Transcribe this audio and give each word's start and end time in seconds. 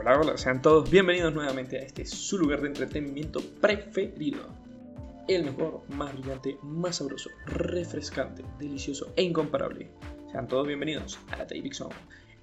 Hola, 0.00 0.18
hola, 0.18 0.38
sean 0.38 0.62
todos 0.62 0.88
bienvenidos 0.88 1.34
nuevamente 1.34 1.76
a 1.76 1.82
este 1.82 2.06
su 2.06 2.38
lugar 2.38 2.62
de 2.62 2.68
entretenimiento 2.68 3.40
preferido. 3.60 4.46
El 5.28 5.44
mejor, 5.44 5.82
más 5.90 6.14
brillante, 6.14 6.56
más 6.62 6.96
sabroso, 6.96 7.28
refrescante, 7.44 8.42
delicioso 8.58 9.12
e 9.14 9.24
incomparable. 9.24 9.90
Sean 10.32 10.48
todos 10.48 10.66
bienvenidos 10.66 11.18
a 11.30 11.36
la 11.36 11.44
David 11.44 11.74
Zone. 11.74 11.94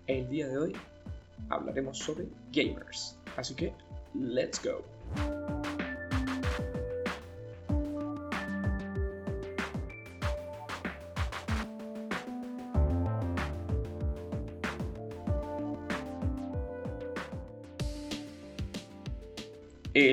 El 0.06 0.30
día 0.30 0.48
de 0.48 0.56
hoy 0.56 0.74
hablaremos 1.50 1.98
sobre 1.98 2.28
gamers. 2.52 3.18
Así 3.38 3.56
que, 3.56 3.74
let's 4.14 4.62
go. 4.64 5.57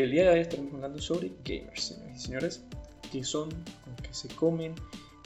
El 0.04 0.10
día 0.10 0.24
de 0.24 0.34
hoy 0.34 0.40
estaremos 0.40 0.74
hablando 0.74 1.00
sobre 1.00 1.32
gamers, 1.46 1.82
señores 1.82 2.14
y 2.14 2.18
señores, 2.18 2.64
qué 3.10 3.24
son, 3.24 3.48
con 3.48 3.96
qué 4.02 4.12
se 4.12 4.28
comen 4.28 4.74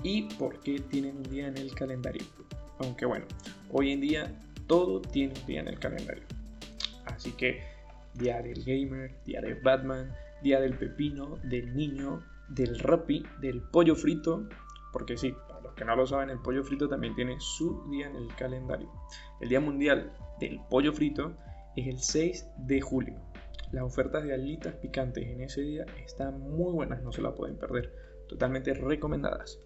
y 0.04 0.23
por 0.34 0.60
qué 0.60 0.78
tienen 0.78 1.16
un 1.16 1.24
día 1.24 1.48
en 1.48 1.56
el 1.59 1.74
calendario. 1.74 2.23
Aunque 2.78 3.04
bueno, 3.04 3.27
hoy 3.73 3.91
en 3.91 4.01
día 4.01 4.41
todo 4.68 5.02
tiene 5.02 5.34
un 5.34 5.46
día 5.46 5.62
en 5.62 5.66
el 5.66 5.80
calendario. 5.80 6.23
Así 7.06 7.32
que 7.32 7.60
día 8.14 8.41
del 8.41 8.62
gamer, 8.62 9.16
día 9.24 9.41
de 9.41 9.54
Batman, 9.54 10.14
día 10.45 10.60
del 10.60 10.79
pepino, 10.79 11.38
del 11.42 11.74
niño, 11.74 12.23
del 12.48 12.79
rapi, 12.79 13.24
del 13.40 13.60
pollo 13.60 13.96
frito, 13.96 14.48
porque 14.92 15.18
sí, 15.18 15.34
para 15.48 15.60
los 15.60 15.74
que 15.74 15.84
no 15.84 15.96
lo 15.96 16.07
saben, 16.07 16.30
el 16.30 16.38
pollo 16.38 16.63
frito 16.63 16.88
también 16.88 17.16
tiene 17.16 17.35
su 17.40 17.85
día 17.90 18.07
en 18.07 18.15
el 18.15 18.32
calendario. 18.37 18.88
El 19.40 19.48
Día 19.48 19.59
Mundial 19.59 20.13
del 20.38 20.60
Pollo 20.70 20.92
Frito 20.92 21.35
es 21.74 21.88
el 21.88 21.98
6 21.98 22.46
de 22.59 22.80
julio. 22.80 23.27
Las 23.73 23.85
ofertas 23.85 24.24
de 24.24 24.33
alitas 24.33 24.74
picantes 24.77 25.27
en 25.27 25.43
ese 25.43 25.61
día 25.61 25.85
están 26.05 26.41
muy 26.41 26.73
buenas, 26.73 27.02
no 27.02 27.13
se 27.13 27.21
la 27.21 27.35
pueden 27.35 27.59
perder. 27.59 27.93
Totalmente 28.27 28.73
recomendadas. 28.73 29.60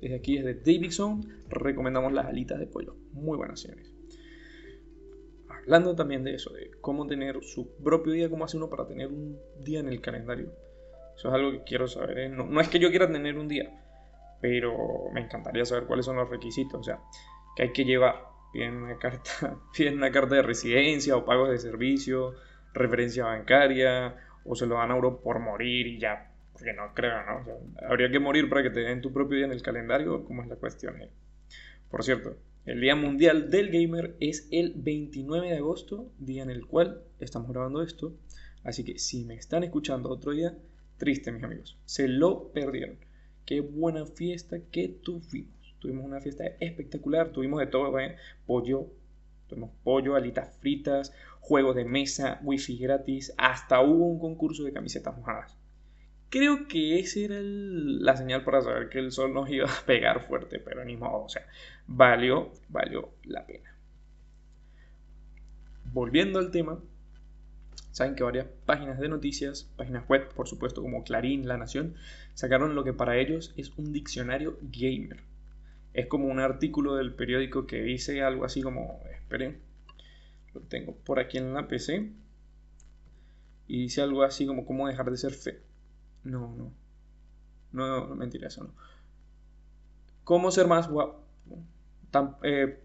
Desde 0.00 0.14
aquí, 0.14 0.38
desde 0.38 0.54
Davidson, 0.60 1.28
recomendamos 1.48 2.12
las 2.12 2.26
alitas 2.26 2.58
de 2.60 2.66
pollo. 2.66 2.94
Muy 3.12 3.36
buenas, 3.36 3.60
señores. 3.60 3.92
Hablando 5.48 5.96
también 5.96 6.22
de 6.22 6.34
eso, 6.34 6.52
de 6.52 6.70
cómo 6.80 7.06
tener 7.06 7.42
su 7.42 7.74
propio 7.82 8.12
día, 8.12 8.30
cómo 8.30 8.44
hace 8.44 8.56
uno 8.56 8.70
para 8.70 8.86
tener 8.86 9.08
un 9.08 9.38
día 9.60 9.80
en 9.80 9.88
el 9.88 10.00
calendario. 10.00 10.52
Eso 11.16 11.28
es 11.28 11.34
algo 11.34 11.50
que 11.50 11.64
quiero 11.64 11.88
saber. 11.88 12.18
¿eh? 12.18 12.28
No, 12.28 12.46
no 12.46 12.60
es 12.60 12.68
que 12.68 12.78
yo 12.78 12.90
quiera 12.90 13.10
tener 13.10 13.36
un 13.36 13.48
día, 13.48 13.84
pero 14.40 15.10
me 15.12 15.20
encantaría 15.20 15.64
saber 15.64 15.86
cuáles 15.86 16.06
son 16.06 16.16
los 16.16 16.30
requisitos. 16.30 16.80
O 16.80 16.84
sea, 16.84 17.00
que 17.56 17.64
hay 17.64 17.72
que 17.72 17.84
llevar. 17.84 18.28
Piden 18.52 18.76
una 18.76 18.98
carta, 18.98 19.58
piden 19.76 19.96
una 19.96 20.12
carta 20.12 20.36
de 20.36 20.42
residencia 20.42 21.16
o 21.16 21.24
pagos 21.24 21.50
de 21.50 21.58
servicio 21.58 22.34
referencia 22.74 23.24
bancaria 23.24 24.16
o 24.44 24.54
se 24.54 24.66
lo 24.66 24.76
dan 24.76 24.90
a 24.90 24.94
uno 24.94 25.20
por 25.20 25.38
morir 25.40 25.86
y 25.86 25.98
ya, 25.98 26.32
porque 26.52 26.72
no 26.72 26.94
creo, 26.94 27.24
¿no? 27.24 27.44
habría 27.86 28.10
que 28.10 28.18
morir 28.18 28.48
para 28.48 28.62
que 28.62 28.70
te 28.70 28.80
den 28.80 29.00
tu 29.00 29.12
propio 29.12 29.36
día 29.36 29.46
en 29.46 29.52
el 29.52 29.62
calendario, 29.62 30.24
¿cómo 30.24 30.42
es 30.42 30.48
la 30.48 30.56
cuestión? 30.56 30.96
Por 31.90 32.04
cierto, 32.04 32.36
el 32.66 32.80
Día 32.80 32.96
Mundial 32.96 33.50
del 33.50 33.70
Gamer 33.70 34.16
es 34.20 34.46
el 34.50 34.74
29 34.76 35.48
de 35.48 35.56
agosto, 35.56 36.10
día 36.18 36.42
en 36.42 36.50
el 36.50 36.66
cual 36.66 37.02
estamos 37.18 37.50
grabando 37.50 37.82
esto, 37.82 38.14
así 38.62 38.84
que 38.84 38.98
si 38.98 39.24
me 39.24 39.36
están 39.36 39.64
escuchando 39.64 40.10
otro 40.10 40.32
día, 40.32 40.54
triste 40.98 41.32
mis 41.32 41.42
amigos, 41.42 41.78
se 41.86 42.08
lo 42.08 42.52
perdieron. 42.52 42.98
Qué 43.46 43.60
buena 43.60 44.04
fiesta 44.04 44.58
que 44.70 44.88
tuvimos. 44.88 45.74
Tuvimos 45.78 46.04
una 46.04 46.20
fiesta 46.20 46.44
espectacular, 46.60 47.30
tuvimos 47.30 47.60
de 47.60 47.68
todo, 47.68 47.98
¿eh? 47.98 48.16
pollo, 48.46 48.88
tuvimos 49.46 49.70
pollo, 49.82 50.16
alitas 50.16 50.54
fritas, 50.58 51.14
juegos 51.40 51.76
de 51.76 51.84
mesa, 51.84 52.40
wifi 52.42 52.76
gratis, 52.78 53.32
hasta 53.38 53.80
hubo 53.80 54.06
un 54.06 54.18
concurso 54.18 54.64
de 54.64 54.72
camisetas 54.72 55.16
mojadas. 55.16 55.58
Creo 56.30 56.68
que 56.68 56.98
esa 56.98 57.20
era 57.20 57.40
la 57.40 58.16
señal 58.16 58.44
para 58.44 58.60
saber 58.60 58.90
que 58.90 58.98
el 58.98 59.12
sol 59.12 59.32
nos 59.32 59.48
iba 59.48 59.66
a 59.66 59.86
pegar 59.86 60.26
fuerte, 60.26 60.58
pero 60.58 60.84
ni 60.84 60.96
modo, 60.96 61.24
o 61.24 61.28
sea, 61.28 61.46
valió, 61.86 62.52
valió 62.68 63.10
la 63.24 63.46
pena. 63.46 63.74
Volviendo 65.90 66.38
al 66.38 66.50
tema, 66.50 66.80
saben 67.92 68.14
que 68.14 68.24
varias 68.24 68.46
páginas 68.66 68.98
de 68.98 69.08
noticias, 69.08 69.64
páginas 69.76 70.06
web, 70.06 70.28
por 70.34 70.46
supuesto, 70.46 70.82
como 70.82 71.02
Clarín, 71.02 71.48
La 71.48 71.56
Nación, 71.56 71.94
sacaron 72.34 72.74
lo 72.74 72.84
que 72.84 72.92
para 72.92 73.16
ellos 73.16 73.54
es 73.56 73.76
un 73.78 73.92
diccionario 73.92 74.58
gamer. 74.60 75.22
Es 75.94 76.08
como 76.08 76.26
un 76.26 76.40
artículo 76.40 76.94
del 76.94 77.14
periódico 77.14 77.66
que 77.66 77.82
dice 77.82 78.22
algo 78.22 78.44
así 78.44 78.60
como, 78.60 79.00
esperen, 79.14 79.62
tengo 80.60 80.94
por 80.96 81.18
aquí 81.18 81.38
en 81.38 81.54
la 81.54 81.68
PC. 81.68 82.12
Y 83.66 83.82
dice 83.82 84.02
algo 84.02 84.22
así 84.22 84.46
como 84.46 84.64
cómo 84.64 84.88
dejar 84.88 85.10
de 85.10 85.16
ser 85.16 85.32
fe. 85.32 85.60
No, 86.24 86.54
no. 86.56 86.72
No, 87.72 88.06
no 88.06 88.14
mentira, 88.14 88.48
eso 88.48 88.64
no. 88.64 88.70
¿Cómo 90.24 90.50
ser 90.50 90.66
más 90.66 90.88
guapo? 90.88 91.22
Eh, 92.42 92.78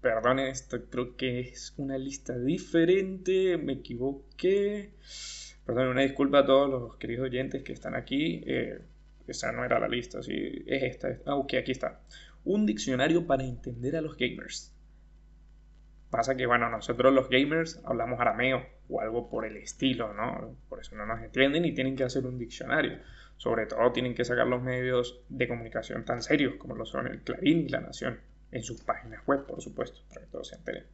perdón, 0.00 0.38
esto 0.38 0.78
creo 0.90 1.16
que 1.16 1.40
es 1.40 1.74
una 1.76 1.98
lista 1.98 2.38
diferente. 2.38 3.56
Me 3.58 3.74
equivoqué. 3.74 4.92
Perdón, 5.64 5.88
una 5.88 6.02
disculpa 6.02 6.40
a 6.40 6.46
todos 6.46 6.70
los 6.70 6.96
queridos 6.96 7.24
oyentes 7.24 7.62
que 7.62 7.72
están 7.72 7.94
aquí. 7.94 8.42
Eh, 8.46 8.80
esa 9.26 9.52
no 9.52 9.64
era 9.64 9.78
la 9.78 9.88
lista, 9.88 10.22
sí, 10.22 10.64
es 10.66 10.82
esta. 10.82 11.18
Ah, 11.26 11.36
ok, 11.36 11.54
aquí 11.54 11.72
está. 11.72 12.00
Un 12.44 12.64
diccionario 12.64 13.26
para 13.26 13.44
entender 13.44 13.96
a 13.96 14.00
los 14.00 14.16
gamers. 14.16 14.72
Pasa 16.10 16.36
que, 16.36 16.46
bueno, 16.46 16.70
nosotros 16.70 17.12
los 17.12 17.28
gamers 17.28 17.82
hablamos 17.84 18.18
arameo 18.18 18.64
o 18.88 19.00
algo 19.00 19.28
por 19.28 19.44
el 19.44 19.56
estilo, 19.56 20.14
¿no? 20.14 20.56
Por 20.68 20.80
eso 20.80 20.96
no 20.96 21.04
nos 21.04 21.22
entienden 21.22 21.66
y 21.66 21.74
tienen 21.74 21.96
que 21.96 22.04
hacer 22.04 22.24
un 22.26 22.38
diccionario. 22.38 22.98
Sobre 23.36 23.66
todo 23.66 23.92
tienen 23.92 24.14
que 24.14 24.24
sacar 24.24 24.46
los 24.46 24.62
medios 24.62 25.20
de 25.28 25.46
comunicación 25.46 26.04
tan 26.04 26.22
serios 26.22 26.54
como 26.56 26.74
lo 26.74 26.86
son 26.86 27.06
el 27.06 27.20
Clarín 27.22 27.60
y 27.60 27.68
la 27.68 27.80
Nación, 27.80 28.20
en 28.50 28.62
sus 28.62 28.82
páginas 28.82 29.24
web, 29.26 29.46
por 29.46 29.60
supuesto, 29.60 30.00
para 30.08 30.22
que 30.22 30.32
todos 30.32 30.48
se 30.48 30.56
enteren. 30.56 30.84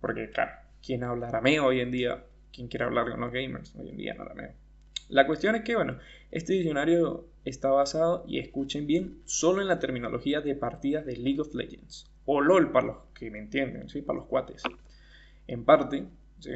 Porque, 0.00 0.28
claro, 0.30 0.52
¿quién 0.84 1.04
habla 1.04 1.28
arameo 1.28 1.66
hoy 1.66 1.80
en 1.80 1.92
día? 1.92 2.24
¿Quién 2.52 2.66
quiere 2.66 2.86
hablar 2.86 3.10
con 3.10 3.20
los 3.20 3.32
gamers 3.32 3.74
hoy 3.76 3.90
en 3.90 3.96
día 3.96 4.14
en 4.14 4.20
arameo? 4.20 4.52
La 5.08 5.26
cuestión 5.26 5.54
es 5.54 5.62
que, 5.62 5.76
bueno, 5.76 5.98
este 6.32 6.54
diccionario 6.54 7.28
está 7.44 7.70
basado, 7.70 8.24
y 8.26 8.40
escuchen 8.40 8.86
bien, 8.86 9.20
solo 9.26 9.62
en 9.62 9.68
la 9.68 9.78
terminología 9.78 10.40
de 10.40 10.56
partidas 10.56 11.06
de 11.06 11.16
League 11.16 11.40
of 11.40 11.54
Legends 11.54 12.10
o 12.26 12.40
LOL 12.40 12.72
para 12.72 12.86
los 12.86 12.96
que 13.14 13.30
me 13.30 13.38
entienden, 13.38 13.88
¿sí? 13.88 14.02
para 14.02 14.18
los 14.18 14.26
cuates. 14.26 14.62
En 15.46 15.64
parte, 15.64 16.06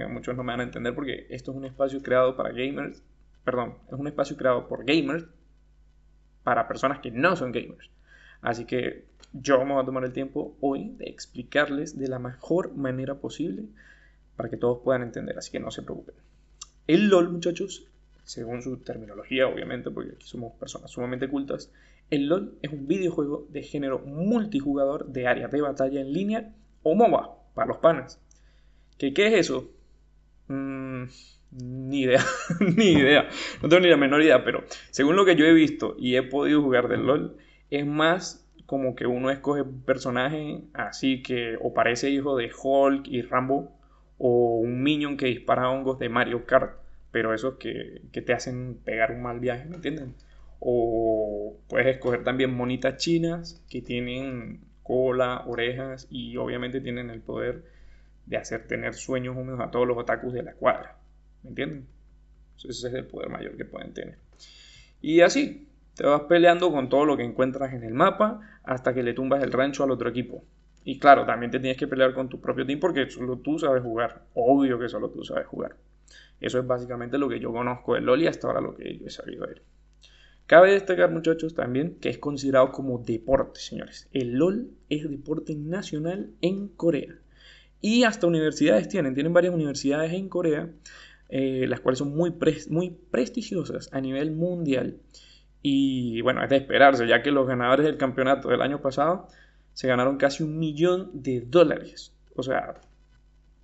muchos 0.09 0.37
no 0.37 0.43
me 0.43 0.53
van 0.53 0.61
a 0.61 0.65
entender 0.65 0.95
porque 0.95 1.27
esto 1.31 1.53
es 1.53 1.57
un 1.57 1.65
espacio 1.65 2.03
creado 2.03 2.37
para 2.37 2.51
gamers, 2.51 3.03
perdón, 3.45 3.79
es 3.87 3.95
un 3.95 4.07
espacio 4.07 4.37
creado 4.37 4.69
por 4.69 4.85
gamers 4.85 5.25
para 6.43 6.69
personas 6.69 7.01
que 7.01 7.11
no 7.11 7.37
son 7.37 7.53
gamers. 7.53 7.91
Así 8.41 8.65
que 8.65 9.07
yo 9.33 9.65
me 9.65 9.73
voy 9.73 9.83
a 9.83 9.87
tomar 9.87 10.05
el 10.05 10.13
tiempo 10.13 10.57
hoy 10.61 10.91
de 10.97 11.07
explicarles 11.07 11.99
de 11.99 12.09
la 12.09 12.19
mejor 12.19 12.75
manera 12.75 13.17
posible 13.17 13.65
para 14.37 14.49
que 14.49 14.57
todos 14.57 14.81
puedan 14.83 15.03
entender, 15.03 15.37
así 15.39 15.51
que 15.51 15.61
no 15.61 15.71
se 15.71 15.83
preocupen. 15.83 16.15
El 16.87 17.09
LOL, 17.09 17.31
muchachos, 17.31 17.87
según 18.25 18.63
su 18.63 18.79
terminología, 18.79 19.47
obviamente, 19.47 19.91
porque 19.91 20.13
aquí 20.13 20.27
somos 20.27 20.53
personas 20.55 20.91
sumamente 20.91 21.29
cultas, 21.29 21.71
el 22.11 22.27
LOL 22.27 22.59
es 22.63 22.73
un 22.73 22.87
videojuego 22.87 23.47
de 23.51 23.63
género 23.63 23.99
multijugador 24.01 25.07
de 25.07 25.27
área 25.27 25.49
de 25.49 25.61
batalla 25.61 26.01
en 26.01 26.13
línea 26.13 26.53
o 26.83 26.95
MOBA, 26.95 27.37
para 27.55 27.69
los 27.69 27.79
panas. 27.79 28.21
¿Qué, 28.99 29.13
es 29.15 29.35
eso? 29.35 29.71
Mm, 30.49 31.05
ni 31.51 32.03
idea, 32.03 32.25
ni 32.77 32.93
idea. 32.93 33.29
No 33.63 33.69
tengo 33.69 33.83
ni 33.83 33.91
la 33.91 33.97
menor 33.97 34.23
idea, 34.23 34.45
pero 34.45 34.65
según 34.91 35.17
lo 35.17 35.25
que 35.25 35.37
yo 35.37 35.45
he 35.45 35.53
visto 35.53 35.97
y 35.99 36.17
he 36.17 36.23
podido 36.23 36.63
jugar 36.63 36.89
del 36.89 37.07
LOL, 37.07 37.37
es 37.71 37.87
más 37.87 38.49
como 38.67 38.97
que 38.97 39.07
uno 39.07 39.31
escoge 39.31 39.63
un 39.63 39.83
personaje 39.83 40.63
así 40.75 41.23
que 41.23 41.57
o 41.61 41.73
parece 41.73 42.11
hijo 42.11 42.37
de 42.37 42.51
Hulk 42.53 43.07
y 43.07 43.23
Rambo 43.23 43.73
o 44.19 44.59
un 44.59 44.83
minion 44.83 45.17
que 45.17 45.27
dispara 45.27 45.71
hongos 45.71 45.99
de 45.99 46.09
Mario 46.09 46.45
Kart, 46.45 46.77
pero 47.11 47.33
esos 47.33 47.55
que, 47.55 48.03
que 48.13 48.21
te 48.21 48.33
hacen 48.33 48.79
pegar 48.85 49.13
un 49.13 49.23
mal 49.23 49.41
viaje, 49.41 49.65
¿me 49.67 49.77
entienden? 49.77 50.15
O 50.61 51.57
puedes 51.69 51.87
escoger 51.87 52.25
también 52.25 52.55
monitas 52.55 52.97
chinas 52.97 53.63
que 53.69 53.83
tienen 53.83 54.61
cola, 54.83 55.45
orejas 55.47 56.07
y 56.11 56.37
obviamente 56.37 56.81
tienen 56.81 57.11
el 57.11 57.21
poder 57.21 57.65
de 58.27 58.37
hacer 58.37 58.67
tener 58.67 58.95
sueños 58.95 59.37
húmedos 59.37 59.61
a 59.61 59.71
todos 59.71 59.87
los 59.87 59.97
otakus 59.97 60.33
de 60.33 60.43
la 60.43 60.55
cuadra. 60.55 60.97
¿Me 61.43 61.51
entienden? 61.51 61.87
ese 62.57 62.89
es 62.89 62.95
el 62.95 63.07
poder 63.07 63.29
mayor 63.29 63.57
que 63.57 63.65
pueden 63.65 63.93
tener. 63.95 64.19
Y 65.01 65.21
así, 65.21 65.69
te 65.95 66.05
vas 66.05 66.23
peleando 66.23 66.73
con 66.73 66.89
todo 66.89 67.05
lo 67.05 67.17
que 67.17 67.23
encuentras 67.23 67.73
en 67.73 67.85
el 67.85 67.95
mapa 67.95 68.41
hasta 68.65 68.95
que 68.95 69.03
le 69.03 69.15
tumbas 69.15 69.43
el 69.43 69.53
rancho 69.53 69.85
al 69.85 69.91
otro 69.91 70.09
equipo. 70.09 70.45
Y 70.85 70.99
claro, 70.99 71.27
también 71.27 71.51
te 71.51 71.61
tienes 71.61 71.77
que 71.77 71.87
pelear 71.87 72.15
con 72.15 72.29
tu 72.29 72.41
propio 72.41 72.67
team 72.67 72.81
porque 72.81 73.09
solo 73.11 73.39
tú 73.39 73.59
sabes 73.59 73.83
jugar. 73.83 74.23
Obvio 74.35 74.79
que 74.79 74.89
solo 74.89 75.11
tú 75.11 75.23
sabes 75.25 75.47
jugar. 75.47 75.77
Eso 76.41 76.59
es 76.59 76.67
básicamente 76.67 77.19
lo 77.19 77.29
que 77.29 77.41
yo 77.41 77.53
conozco 77.53 77.95
de 77.95 78.01
LOL 78.01 78.23
y 78.23 78.27
hasta 78.27 78.47
ahora 78.47 78.61
lo 78.61 78.75
que 78.75 78.97
yo 78.97 79.07
he 79.07 79.11
sabido 79.11 79.47
de 79.47 79.55
él. 79.55 79.63
Cabe 80.49 80.73
destacar, 80.73 81.11
muchachos, 81.11 81.55
también 81.55 81.99
que 82.01 82.09
es 82.09 82.17
considerado 82.17 82.73
como 82.73 82.97
deporte, 83.01 83.61
señores. 83.61 84.09
El 84.15 84.33
LOL 84.39 84.71
es 84.89 85.09
deporte 85.09 85.55
nacional 85.55 86.31
en 86.41 86.69
Corea. 86.69 87.17
Y 87.83 88.05
hasta 88.05 88.27
universidades 88.27 88.89
tienen, 88.89 89.13
tienen 89.13 89.35
varias 89.35 89.53
universidades 89.53 90.15
en 90.15 90.31
Corea, 90.31 90.71
eh, 91.29 91.67
las 91.69 91.81
cuales 91.81 91.99
son 91.99 92.17
muy, 92.17 92.35
muy 92.71 92.97
prestigiosas 93.11 93.93
a 93.93 94.01
nivel 94.01 94.31
mundial. 94.31 94.97
Y 95.61 96.23
bueno, 96.23 96.43
es 96.43 96.49
de 96.49 96.57
esperarse, 96.57 97.07
ya 97.07 97.21
que 97.23 97.31
los 97.31 97.47
ganadores 97.47 97.85
del 97.85 97.99
campeonato 97.99 98.49
del 98.49 98.63
año 98.63 98.81
pasado 98.81 99.29
se 99.75 99.87
ganaron 99.87 100.17
casi 100.17 100.45
un 100.45 100.59
millón 100.59 101.11
de 101.13 101.43
dólares. 101.43 102.17
O 102.37 102.43
sea, 102.43 102.81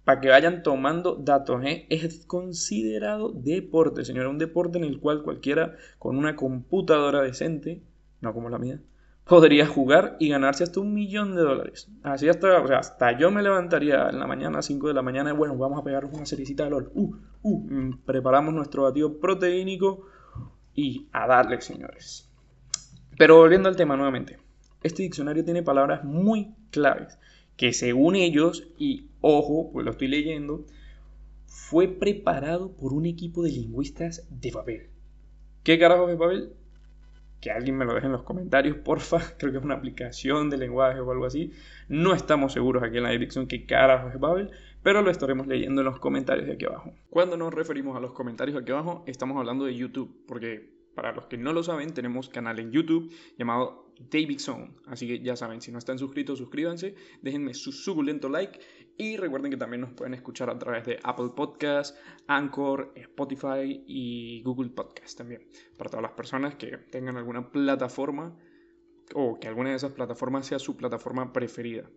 para 0.05 0.21
que 0.21 0.29
vayan 0.29 0.63
tomando 0.63 1.17
datos, 1.17 1.65
¿eh? 1.65 1.87
es 1.89 2.27
considerado 2.27 3.31
deporte, 3.33 4.05
señora, 4.05 4.29
un 4.29 4.39
deporte 4.39 4.79
en 4.79 4.85
el 4.85 5.01
cual 5.01 5.23
cualquiera 5.23 5.77
con 5.99 6.19
una 6.19 6.37
computadora 6.37 7.23
decente, 7.23 7.83
no 8.21 8.35
como 8.35 8.51
la 8.51 8.59
mía, 8.59 8.81
podría 9.25 9.67
jugar 9.67 10.17
y 10.21 10.29
ganarse 10.29 10.65
hasta 10.65 10.81
un 10.81 10.93
millón 10.93 11.35
de 11.35 11.41
dólares. 11.41 11.91
Así 12.03 12.29
hasta, 12.29 12.61
o 12.61 12.69
sea, 12.69 12.79
hasta 12.79 13.19
yo 13.19 13.31
me 13.31 13.43
levantaría 13.43 14.11
en 14.11 14.19
la 14.19 14.27
mañana, 14.27 14.59
a 14.59 14.63
5 14.63 14.89
de 14.89 14.95
la 14.95 15.03
mañana, 15.03 15.31
y 15.31 15.33
bueno, 15.35 15.57
vamos 15.57 15.81
a 15.81 15.85
pegarnos 15.85 16.13
una 16.13 16.27
cericita 16.27 16.65
de 16.65 16.71
LOL. 16.71 16.91
Uh, 16.95 17.17
uh, 17.43 17.59
mm, 17.61 18.03
preparamos 18.05 18.53
nuestro 18.53 18.83
batido 18.83 19.19
proteínico 19.19 20.07
y 20.75 21.09
a 21.13 21.27
darle, 21.27 21.63
señores. 21.63 22.31
Pero 23.17 23.37
volviendo 23.37 23.71
al 23.71 23.77
tema 23.77 23.97
nuevamente, 23.97 24.39
este 24.83 25.03
diccionario 25.03 25.45
tiene 25.45 25.63
palabras 25.63 26.05
muy 26.05 26.55
claves 26.71 27.19
que 27.57 27.73
según 27.73 28.17
ellos, 28.17 28.69
y 28.79 29.07
ojo, 29.21 29.71
pues 29.73 29.85
lo 29.85 29.93
estoy 29.93 30.09
leyendo, 30.09 30.65
fue 31.47 31.89
preparado 31.89 32.73
por 32.73 32.93
un 32.93 33.07
equipo 33.07 33.43
de 33.43 33.51
lingüistas 33.51 34.27
de 34.31 34.51
Babel. 34.51 34.89
¿Qué 35.63 35.79
carajo 35.79 36.09
es 36.09 36.19
Babel? 36.19 36.53
Que 37.41 37.51
alguien 37.51 37.77
me 37.77 37.85
lo 37.85 37.95
deje 37.95 38.07
en 38.07 38.13
los 38.13 38.23
comentarios, 38.23 38.77
porfa. 38.79 39.19
Creo 39.39 39.53
que 39.53 39.59
es 39.59 39.65
una 39.65 39.75
aplicación 39.75 40.51
de 40.51 40.59
lenguaje 40.59 41.01
o 41.01 41.11
algo 41.11 41.27
así. 41.27 41.53
No 41.89 42.15
estamos 42.15 42.53
seguros 42.53 42.83
aquí 42.83 42.99
en 42.99 43.05
la 43.05 43.11
dirección 43.11 43.47
qué 43.47 43.67
carajo 43.67 44.09
es 44.09 44.19
Babel, 44.19 44.51
pero 44.83 45.01
lo 45.03 45.11
estaremos 45.11 45.47
leyendo 45.47 45.81
en 45.81 45.87
los 45.87 45.99
comentarios 45.99 46.47
de 46.47 46.55
aquí 46.55 46.67
abajo. 46.67 46.93
Cuando 47.09 47.37
nos 47.37 47.55
referimos 47.55 47.97
a 47.97 48.01
los 48.01 48.13
comentarios 48.13 48.57
de 48.57 48.63
aquí 48.63 48.73
abajo, 48.73 49.05
estamos 49.07 49.39
hablando 49.39 49.65
de 49.65 49.75
YouTube, 49.75 50.25
porque 50.27 50.74
para 50.95 51.13
los 51.13 51.27
que 51.27 51.37
no 51.37 51.53
lo 51.53 51.63
saben, 51.63 51.93
tenemos 51.93 52.29
canal 52.29 52.59
en 52.59 52.73
YouTube 52.73 53.13
llamado 53.37 53.93
David 54.11 54.39
Zone. 54.39 54.71
Así 54.87 55.07
que 55.07 55.21
ya 55.21 55.37
saben, 55.37 55.61
si 55.61 55.73
no 55.73 55.79
están 55.79 55.99
suscritos, 55.99 56.39
suscríbanse, 56.39 56.95
déjenme 57.23 57.55
su 57.55 57.73
suculento 57.73 58.29
like 58.29 58.61
y 58.97 59.17
recuerden 59.17 59.51
que 59.51 59.57
también 59.57 59.81
nos 59.81 59.93
pueden 59.93 60.15
escuchar 60.15 60.51
a 60.51 60.59
través 60.59 60.85
de 60.85 60.99
Apple 61.03 61.31
Podcast, 61.35 61.97
Anchor, 62.27 62.93
Spotify 62.95 63.83
y 63.87 64.43
Google 64.43 64.71
Podcast 64.71 65.19
también. 65.19 65.49
Para 65.77 65.91
todas 65.91 66.03
las 66.03 66.13
personas 66.13 66.55
que 66.55 66.79
tengan 66.91 67.17
alguna 67.17 67.51
plataforma 67.51 68.37
o 69.15 69.39
que 69.39 69.49
alguna 69.49 69.71
de 69.71 69.77
esas 69.77 69.93
plataformas 69.93 70.47
sea 70.47 70.59
su 70.59 70.77
plataforma 70.77 71.33
preferida. 71.33 71.91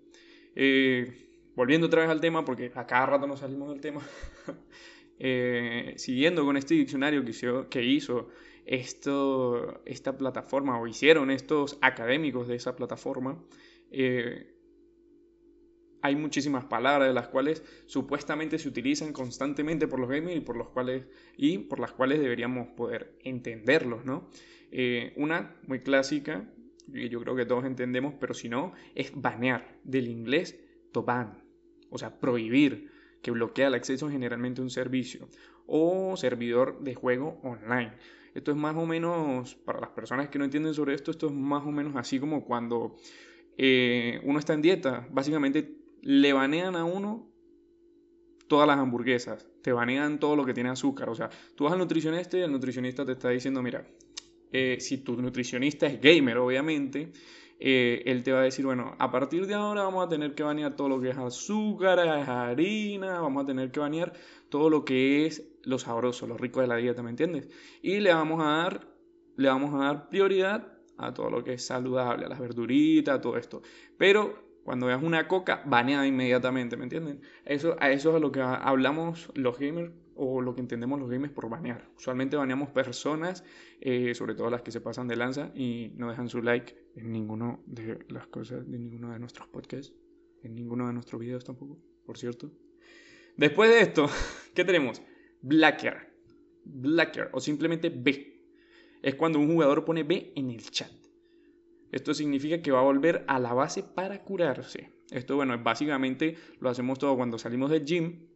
Eh, 0.56 1.52
volviendo 1.56 1.88
otra 1.88 2.02
vez 2.02 2.10
al 2.10 2.20
tema, 2.20 2.44
porque 2.44 2.72
a 2.74 2.86
cada 2.88 3.06
rato 3.06 3.28
nos 3.28 3.40
salimos 3.40 3.70
del 3.70 3.82
tema. 3.82 4.02
Eh, 5.20 5.96
siguiendo 5.98 6.46
con 6.46 6.58
este 6.58 6.76
diccionario 6.76 7.26
que 7.26 7.32
hizo, 7.32 7.68
que 7.70 7.84
hizo 7.84 8.30
esto, 8.68 9.82
esta 9.86 10.18
plataforma 10.18 10.80
o 10.80 10.88
hicieron 10.88 11.32
estos 11.32 11.78
académicos 11.82 12.48
de 12.48 12.56
esa 12.56 12.76
plataforma, 12.76 13.42
eh, 13.92 14.54
hay 16.02 16.16
muchísimas 16.16 16.66
palabras 16.66 17.08
de 17.08 17.14
las 17.14 17.30
cuales 17.30 17.64
supuestamente 17.86 18.60
se 18.60 18.68
utilizan 18.68 19.14
constantemente 19.14 19.88
por 19.88 20.00
los 20.00 20.10
gamers 20.10 20.38
y 20.38 20.42
por, 20.42 20.58
los 20.58 20.70
cuales, 20.70 21.08
y 21.38 21.58
por 21.60 21.80
las 21.80 21.92
cuales 21.94 22.20
deberíamos 22.20 22.68
poder 22.70 23.18
entenderlos, 23.24 24.06
¿no? 24.06 24.30
Eh, 24.72 25.14
una 25.16 25.56
muy 25.66 25.80
clásica, 25.80 26.50
que 26.92 27.10
yo 27.10 27.22
creo 27.22 27.36
que 27.36 27.46
todos 27.46 27.66
entendemos, 27.66 28.14
pero 28.20 28.34
si 28.34 28.50
no, 28.50 28.74
es 28.96 29.12
banear, 29.16 29.80
del 29.84 30.08
inglés 30.08 30.60
to 30.92 31.04
ban, 31.04 31.44
o 31.90 31.98
sea, 31.98 32.20
prohibir, 32.20 32.92
que 33.22 33.32
bloquea 33.32 33.68
el 33.68 33.74
acceso 33.74 34.10
generalmente 34.10 34.62
a 34.62 34.64
un 34.64 34.70
servicio, 34.70 35.28
o 35.66 36.16
servidor 36.16 36.82
de 36.82 36.96
juego 36.96 37.40
online. 37.44 37.94
Esto 38.38 38.52
es 38.52 38.58
más 38.58 38.76
o 38.76 38.86
menos, 38.86 39.56
para 39.66 39.80
las 39.80 39.90
personas 39.90 40.30
que 40.30 40.38
no 40.38 40.46
entienden 40.46 40.72
sobre 40.76 40.94
esto, 40.94 41.10
esto 41.10 41.26
es 41.26 41.34
más 41.34 41.66
o 41.66 41.72
menos 41.72 41.96
así 41.96 42.20
como 42.20 42.46
cuando 42.46 42.96
eh, 43.58 44.22
uno 44.26 44.38
está 44.38 44.54
en 44.54 44.62
dieta. 44.62 45.08
Básicamente 45.10 45.76
le 46.04 46.34
banean 46.34 46.76
a 46.76 46.86
uno 46.86 47.32
todas 48.48 48.68
las 48.68 48.78
hamburguesas, 48.78 49.50
te 49.64 49.72
banean 49.72 50.20
todo 50.20 50.36
lo 50.36 50.46
que 50.46 50.54
tiene 50.54 50.70
azúcar. 50.70 51.10
O 51.10 51.16
sea, 51.16 51.32
tú 51.56 51.64
vas 51.64 51.74
al 51.74 51.80
nutricionista 51.80 52.38
y 52.38 52.42
el 52.42 52.52
nutricionista 52.52 53.04
te 53.04 53.14
está 53.14 53.30
diciendo, 53.30 53.64
mira, 53.64 53.88
eh, 54.52 54.78
si 54.80 55.00
tu 55.00 55.20
nutricionista 55.20 55.88
es 55.88 56.00
gamer, 56.00 56.38
obviamente, 56.38 57.12
eh, 57.60 58.04
él 58.06 58.22
te 58.22 58.34
va 58.34 58.42
a 58.42 58.44
decir, 58.44 58.66
bueno, 58.66 58.96
a 59.00 59.10
partir 59.10 59.48
de 59.48 59.56
ahora 59.56 59.82
vamos 59.82 60.06
a 60.06 60.10
tener 60.10 60.36
que 60.36 60.44
banear 60.44 60.76
todo 60.76 60.90
lo 60.90 61.02
que 61.02 61.10
es 61.10 61.18
azúcar, 61.18 61.98
harina, 61.98 63.20
vamos 63.20 63.42
a 63.42 63.46
tener 63.48 63.72
que 63.72 63.80
banear 63.80 64.14
todo 64.50 64.70
lo 64.70 64.86
que 64.86 65.26
es 65.26 65.44
lo 65.68 65.78
sabroso, 65.78 66.26
lo 66.28 66.38
rico 66.38 66.62
de 66.62 66.68
la 66.68 66.78
dieta, 66.78 67.04
¿me 67.04 67.10
entiendes? 67.10 67.50
Y 67.82 68.00
le 68.00 68.14
vamos 68.14 68.42
a 68.42 68.46
dar, 68.46 68.88
le 69.36 69.50
vamos 69.50 69.74
a 69.74 69.86
dar 69.86 70.10
prioridad 70.10 70.74
a 70.98 71.14
todo 71.14 71.30
lo 71.30 71.44
que 71.44 71.54
es 71.54 71.66
saludable, 71.66 72.26
a 72.26 72.30
las 72.30 72.40
verduritas, 72.40 73.16
a 73.16 73.22
todo 73.22 73.38
esto. 73.38 73.62
Pero 73.98 74.48
cuando 74.64 74.88
veas 74.88 75.04
una 75.04 75.28
coca, 75.28 75.62
baneada 75.66 76.08
inmediatamente, 76.08 76.78
¿me 76.78 76.84
entienden? 76.84 77.22
Eso, 77.46 77.76
a 77.80 77.92
eso 77.92 78.12
es 78.12 78.16
a 78.16 78.20
lo 78.20 78.32
que 78.32 78.42
hablamos 78.42 79.30
los 79.36 79.60
gamers 79.60 79.92
o 80.16 80.42
lo 80.42 80.56
que 80.56 80.62
entendemos 80.62 81.00
los 81.00 81.10
gamers 81.10 81.34
por 81.34 81.50
banear. 81.50 81.90
Usualmente 81.98 82.38
baneamos 82.38 82.70
personas, 82.70 83.44
eh, 83.82 84.16
sobre 84.16 84.36
todo 84.36 84.50
las 84.50 84.62
que 84.62 84.72
se 84.72 84.80
pasan 84.80 85.08
de 85.08 85.18
lanza 85.18 85.52
y 85.54 85.92
no 85.96 86.10
dejan 86.10 86.30
su 86.30 86.42
like 86.42 86.76
en 86.96 87.12
ninguno 87.12 87.62
de 87.66 88.00
las 88.08 88.28
cosas, 88.28 88.70
de 88.70 88.80
ninguno 88.80 89.12
de 89.12 89.20
nuestros 89.20 89.48
podcasts, 89.50 89.94
en 90.44 90.56
ninguno 90.56 90.88
de 90.88 90.94
nuestros 90.94 91.20
videos 91.20 91.44
tampoco, 91.44 91.78
por 92.06 92.18
cierto. 92.18 92.52
Después 93.36 93.70
de 93.70 93.82
esto, 93.82 94.08
¿qué 94.56 94.64
tenemos? 94.64 95.02
Blacker. 95.42 96.14
Blacker 96.64 97.30
o 97.34 97.40
simplemente 97.40 97.90
B. 97.90 98.42
Es 99.02 99.16
cuando 99.16 99.40
un 99.40 99.52
jugador 99.52 99.86
pone 99.86 100.04
B 100.04 100.34
en 100.36 100.50
el 100.50 100.70
chat. 100.70 100.92
Esto 101.92 102.14
significa 102.14 102.62
que 102.62 102.72
va 102.72 102.80
a 102.80 102.84
volver 102.84 103.24
a 103.28 103.40
la 103.40 103.54
base 103.54 103.84
para 103.84 104.24
curarse. 104.24 104.92
Esto, 105.10 105.38
bueno, 105.38 105.58
básicamente 105.64 106.36
lo 106.60 106.70
hacemos 106.70 107.00
todo 107.00 107.16
cuando 107.16 107.38
salimos 107.38 107.72
del 107.72 107.86
gym, 107.86 108.28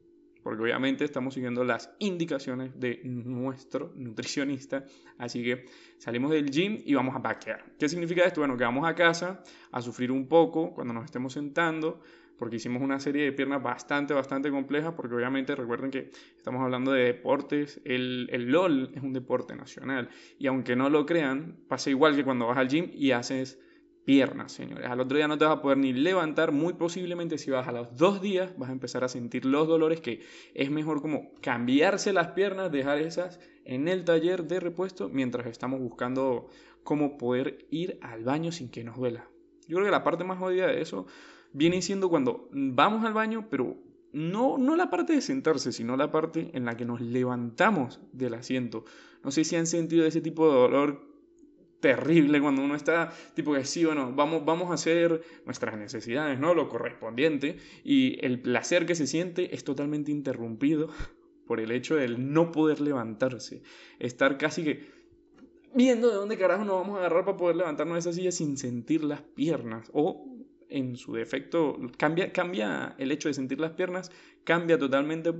porque 0.41 0.63
obviamente 0.63 1.03
estamos 1.03 1.33
siguiendo 1.33 1.63
las 1.63 1.93
indicaciones 1.99 2.79
de 2.79 3.01
nuestro 3.03 3.91
nutricionista. 3.95 4.85
Así 5.17 5.43
que 5.43 5.65
salimos 5.97 6.31
del 6.31 6.49
gym 6.49 6.81
y 6.85 6.93
vamos 6.93 7.15
a 7.15 7.19
backear. 7.19 7.75
¿Qué 7.77 7.89
significa 7.89 8.23
esto? 8.23 8.41
Bueno, 8.41 8.55
que 8.55 8.63
vamos 8.63 8.87
a 8.87 8.95
casa 8.95 9.43
a 9.71 9.81
sufrir 9.81 10.11
un 10.11 10.27
poco 10.27 10.73
cuando 10.73 10.93
nos 10.93 11.05
estemos 11.05 11.33
sentando, 11.33 12.01
porque 12.41 12.55
hicimos 12.55 12.81
una 12.81 12.99
serie 12.99 13.23
de 13.23 13.33
piernas 13.33 13.61
bastante, 13.61 14.15
bastante 14.15 14.49
complejas, 14.49 14.95
porque 14.95 15.13
obviamente 15.13 15.55
recuerden 15.55 15.91
que 15.91 16.09
estamos 16.35 16.63
hablando 16.63 16.91
de 16.91 17.03
deportes, 17.03 17.79
el, 17.85 18.27
el 18.31 18.51
LOL 18.51 18.93
es 18.95 19.03
un 19.03 19.13
deporte 19.13 19.55
nacional, 19.55 20.09
y 20.39 20.47
aunque 20.47 20.75
no 20.75 20.89
lo 20.89 21.05
crean, 21.05 21.59
pasa 21.67 21.91
igual 21.91 22.15
que 22.15 22.23
cuando 22.23 22.47
vas 22.47 22.57
al 22.57 22.67
gym 22.67 22.89
y 22.95 23.11
haces 23.11 23.59
piernas, 24.05 24.53
señores. 24.53 24.89
Al 24.89 24.99
otro 25.01 25.17
día 25.17 25.27
no 25.27 25.37
te 25.37 25.45
vas 25.45 25.59
a 25.59 25.61
poder 25.61 25.77
ni 25.77 25.93
levantar, 25.93 26.51
muy 26.51 26.73
posiblemente 26.73 27.37
si 27.37 27.51
vas 27.51 27.67
a 27.67 27.71
los 27.71 27.95
dos 27.95 28.23
días 28.23 28.57
vas 28.57 28.69
a 28.69 28.73
empezar 28.73 29.03
a 29.03 29.07
sentir 29.07 29.45
los 29.45 29.67
dolores 29.67 30.01
que 30.01 30.21
es 30.55 30.71
mejor 30.71 31.03
como 31.03 31.35
cambiarse 31.41 32.11
las 32.11 32.29
piernas, 32.29 32.71
dejar 32.71 32.97
esas 32.97 33.39
en 33.65 33.87
el 33.87 34.03
taller 34.03 34.45
de 34.45 34.59
repuesto 34.59 35.09
mientras 35.09 35.45
estamos 35.45 35.79
buscando 35.79 36.49
cómo 36.83 37.19
poder 37.19 37.67
ir 37.69 37.99
al 38.01 38.23
baño 38.23 38.51
sin 38.51 38.71
que 38.71 38.83
nos 38.83 38.97
duela. 38.97 39.27
Yo 39.67 39.75
creo 39.75 39.85
que 39.85 39.91
la 39.91 40.03
parte 40.03 40.23
más 40.23 40.39
jodida 40.39 40.65
de 40.65 40.81
eso 40.81 41.05
viene 41.53 41.81
siendo 41.81 42.09
cuando 42.09 42.49
vamos 42.51 43.03
al 43.05 43.13
baño, 43.13 43.47
pero 43.49 43.77
no, 44.13 44.57
no 44.57 44.75
la 44.75 44.89
parte 44.89 45.13
de 45.13 45.21
sentarse, 45.21 45.71
sino 45.71 45.95
la 45.97 46.11
parte 46.11 46.51
en 46.53 46.65
la 46.65 46.75
que 46.75 46.85
nos 46.85 47.01
levantamos 47.01 47.99
del 48.11 48.33
asiento. 48.33 48.85
No 49.23 49.31
sé 49.31 49.43
si 49.43 49.55
han 49.55 49.67
sentido 49.67 50.05
ese 50.05 50.21
tipo 50.21 50.47
de 50.47 50.55
dolor 50.55 51.11
terrible 51.79 52.39
cuando 52.39 52.61
uno 52.61 52.75
está 52.75 53.11
tipo 53.33 53.53
que 53.53 53.65
sí, 53.65 53.83
bueno, 53.83 54.13
vamos, 54.15 54.45
vamos 54.45 54.71
a 54.71 54.75
hacer 54.75 55.21
nuestras 55.45 55.77
necesidades, 55.77 56.39
¿no? 56.39 56.53
Lo 56.53 56.69
correspondiente 56.69 57.57
y 57.83 58.23
el 58.25 58.39
placer 58.39 58.85
que 58.85 58.95
se 58.95 59.07
siente 59.07 59.53
es 59.53 59.63
totalmente 59.63 60.11
interrumpido 60.11 60.89
por 61.47 61.59
el 61.59 61.71
hecho 61.71 61.95
de 61.95 62.07
no 62.07 62.51
poder 62.51 62.79
levantarse, 62.79 63.63
estar 63.99 64.37
casi 64.37 64.63
que 64.63 65.01
viendo 65.73 66.09
de 66.09 66.15
dónde 66.15 66.37
carajo 66.37 66.65
nos 66.65 66.75
vamos 66.75 66.95
a 66.95 66.99
agarrar 66.99 67.25
para 67.25 67.37
poder 67.37 67.55
levantarnos 67.55 67.95
de 67.95 67.99
esa 67.99 68.13
silla 68.13 68.31
sin 68.31 68.57
sentir 68.57 69.03
las 69.03 69.21
piernas 69.21 69.89
o 69.93 70.30
en 70.71 70.95
su 70.95 71.13
defecto 71.13 71.77
cambia, 71.97 72.31
cambia 72.31 72.95
el 72.97 73.11
hecho 73.11 73.27
de 73.27 73.33
sentir 73.33 73.59
las 73.59 73.71
piernas, 73.71 74.11
cambia 74.43 74.77
totalmente 74.77 75.33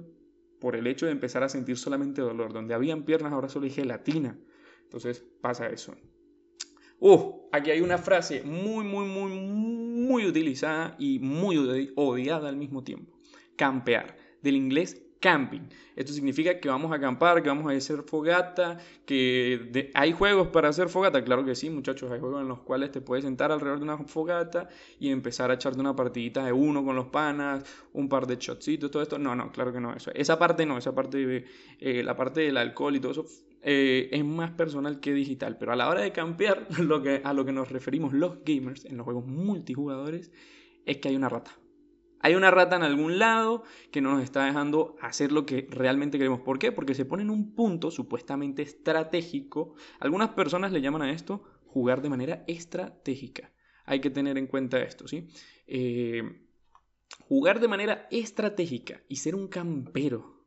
por 0.60 0.76
el 0.76 0.86
hecho 0.86 1.08
de 1.08 1.12
empezar 1.12 1.44
a 1.44 1.50
sentir 1.50 1.78
solamente 1.78 2.22
dolor. 2.22 2.54
Donde 2.54 2.74
habían 2.74 3.04
piernas 3.04 3.34
ahora 3.34 3.50
solo 3.50 3.66
hay 3.66 3.72
gelatina. 3.72 4.38
Entonces 4.84 5.26
pasa 5.42 5.68
eso. 5.68 5.96
Uh, 7.00 7.48
aquí 7.52 7.72
hay 7.72 7.82
una 7.82 7.98
frase 7.98 8.44
muy, 8.44 8.84
muy, 8.84 9.06
muy, 9.06 9.32
muy 9.32 10.26
utilizada 10.28 10.96
y 11.00 11.18
muy 11.18 11.58
odiada 11.96 12.48
al 12.48 12.58
mismo 12.58 12.84
tiempo. 12.84 13.18
Campear, 13.56 14.16
del 14.44 14.56
inglés 14.56 15.02
camping. 15.22 15.62
Esto 15.96 16.14
significa 16.14 16.60
que 16.60 16.68
vamos 16.68 16.92
a 16.92 16.96
acampar, 16.96 17.42
que 17.44 17.50
vamos 17.50 17.72
a 17.72 17.76
hacer 17.76 18.02
fogata, 18.04 18.80
que 19.06 19.92
hay 19.94 20.12
juegos 20.14 20.48
para 20.48 20.70
hacer 20.70 20.90
fogata. 20.90 21.24
Claro 21.24 21.46
que 21.46 21.54
sí, 21.56 21.70
muchachos, 21.70 22.12
hay 22.12 22.20
juegos 22.20 22.42
en 22.42 22.48
los 22.48 22.60
cuales 22.62 22.92
te 22.92 23.02
puedes 23.02 23.24
sentar 23.24 23.52
alrededor 23.52 23.80
de 23.80 23.84
una 23.84 23.98
fogata 24.00 24.68
y 25.00 25.10
empezar 25.10 25.52
a 25.52 25.54
echarte 25.54 25.80
una 25.80 25.96
partidita 25.96 26.44
de 26.44 26.52
uno 26.52 26.84
con 26.84 26.96
los 26.96 27.08
panas, 27.08 27.64
un 27.94 28.10
par 28.10 28.26
de 28.26 28.38
shotcitos, 28.38 28.90
todo 28.90 29.04
esto. 29.04 29.20
No, 29.20 29.36
no, 29.36 29.52
claro 29.52 29.72
que 29.72 29.80
no. 29.80 29.94
Eso, 29.94 30.12
esa 30.14 30.40
parte 30.40 30.66
no, 30.66 30.78
esa 30.78 30.94
parte 30.96 31.26
de 31.26 31.46
eh, 31.80 32.04
la 32.04 32.16
parte 32.16 32.42
del 32.42 32.58
alcohol 32.58 32.96
y 32.96 33.00
todo 33.00 33.12
eso 33.12 33.26
eh, 33.62 34.10
es 34.12 34.26
más 34.26 34.52
personal 34.52 35.00
que 35.00 35.14
digital. 35.14 35.58
Pero 35.60 35.72
a 35.72 35.76
la 35.76 35.88
hora 35.88 36.02
de 36.02 36.12
campear, 36.12 36.66
lo 36.80 37.04
que, 37.04 37.22
a 37.24 37.34
lo 37.34 37.46
que 37.46 37.52
nos 37.52 37.70
referimos 37.70 38.12
los 38.14 38.44
gamers 38.44 38.86
en 38.86 38.98
los 38.98 39.04
juegos 39.04 39.26
multijugadores 39.28 40.32
es 40.86 40.98
que 40.98 41.10
hay 41.10 41.16
una 41.16 41.30
rata. 41.30 41.61
Hay 42.22 42.36
una 42.36 42.52
rata 42.52 42.76
en 42.76 42.84
algún 42.84 43.20
lado 43.20 43.64
que 43.92 44.02
no 44.02 44.14
nos 44.14 44.24
está 44.24 44.46
dejando 44.46 44.96
hacer 45.02 45.32
lo 45.32 45.46
que 45.46 45.68
realmente 45.70 46.18
queremos. 46.18 46.42
¿Por 46.42 46.60
qué? 46.60 46.72
Porque 46.72 46.96
se 46.96 47.06
pone 47.06 47.24
en 47.24 47.30
un 47.30 47.56
punto 47.56 47.92
supuestamente 47.92 48.62
estratégico. 48.62 49.76
Algunas 50.00 50.30
personas 50.30 50.72
le 50.72 50.82
llaman 50.82 51.02
a 51.02 51.12
esto 51.12 51.44
jugar 51.66 52.02
de 52.02 52.10
manera 52.10 52.44
estratégica. 52.48 53.52
Hay 53.86 54.02
que 54.02 54.10
tener 54.10 54.38
en 54.38 54.48
cuenta 54.48 54.82
esto, 54.82 55.08
¿sí? 55.08 55.28
Eh, 55.68 56.48
jugar 57.28 57.60
de 57.60 57.68
manera 57.68 58.08
estratégica 58.12 59.02
y 59.08 59.18
ser 59.18 59.36
un 59.36 59.48
campero. 59.48 60.42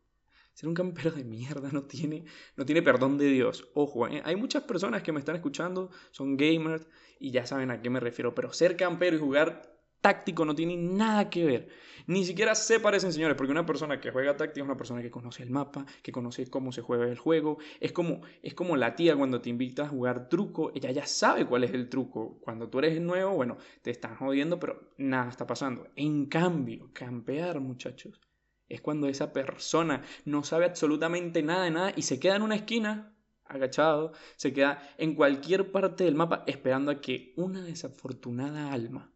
Ser 0.52 0.68
un 0.68 0.74
campero 0.74 1.10
de 1.10 1.24
mierda 1.24 1.70
no 1.72 1.82
tiene, 1.82 2.24
no 2.56 2.64
tiene 2.64 2.80
perdón 2.82 3.18
de 3.18 3.26
Dios. 3.26 3.68
Ojo, 3.74 4.06
¿eh? 4.06 4.22
hay 4.24 4.36
muchas 4.36 4.62
personas 4.62 5.02
que 5.02 5.10
me 5.10 5.18
están 5.18 5.34
escuchando, 5.34 5.90
son 6.12 6.36
gamers 6.36 6.86
y 7.18 7.32
ya 7.32 7.44
saben 7.44 7.72
a 7.72 7.82
qué 7.82 7.90
me 7.90 7.98
refiero. 7.98 8.34
Pero 8.36 8.52
ser 8.52 8.76
campero 8.76 9.16
y 9.16 9.20
jugar 9.20 9.73
táctico 10.04 10.44
no 10.44 10.54
tiene 10.54 10.76
nada 10.76 11.30
que 11.30 11.46
ver. 11.46 11.68
Ni 12.06 12.26
siquiera 12.26 12.54
se 12.54 12.78
parecen, 12.78 13.10
señores, 13.10 13.38
porque 13.38 13.52
una 13.52 13.64
persona 13.64 13.98
que 13.98 14.10
juega 14.10 14.36
táctico 14.36 14.62
es 14.62 14.68
una 14.68 14.76
persona 14.76 15.00
que 15.00 15.10
conoce 15.10 15.42
el 15.42 15.48
mapa, 15.48 15.86
que 16.02 16.12
conoce 16.12 16.46
cómo 16.48 16.72
se 16.72 16.82
juega 16.82 17.06
el 17.06 17.16
juego. 17.16 17.56
Es 17.80 17.92
como, 17.92 18.20
es 18.42 18.52
como 18.52 18.76
la 18.76 18.96
tía 18.96 19.16
cuando 19.16 19.40
te 19.40 19.48
invita 19.48 19.84
a 19.84 19.88
jugar 19.88 20.28
truco, 20.28 20.72
ella 20.74 20.90
ya 20.90 21.06
sabe 21.06 21.46
cuál 21.46 21.64
es 21.64 21.72
el 21.72 21.88
truco. 21.88 22.38
Cuando 22.42 22.68
tú 22.68 22.80
eres 22.80 23.00
nuevo, 23.00 23.34
bueno, 23.34 23.56
te 23.80 23.90
están 23.90 24.14
jodiendo, 24.16 24.60
pero 24.60 24.92
nada 24.98 25.30
está 25.30 25.46
pasando. 25.46 25.88
En 25.96 26.26
cambio, 26.26 26.90
campear, 26.92 27.60
muchachos, 27.60 28.20
es 28.68 28.82
cuando 28.82 29.08
esa 29.08 29.32
persona 29.32 30.02
no 30.26 30.44
sabe 30.44 30.66
absolutamente 30.66 31.42
nada 31.42 31.64
de 31.64 31.70
nada 31.70 31.92
y 31.96 32.02
se 32.02 32.20
queda 32.20 32.36
en 32.36 32.42
una 32.42 32.56
esquina 32.56 33.16
agachado, 33.46 34.12
se 34.36 34.52
queda 34.52 34.86
en 34.98 35.14
cualquier 35.14 35.72
parte 35.72 36.04
del 36.04 36.14
mapa 36.14 36.44
esperando 36.46 36.90
a 36.90 37.00
que 37.00 37.32
una 37.38 37.64
desafortunada 37.64 38.70
alma 38.70 39.13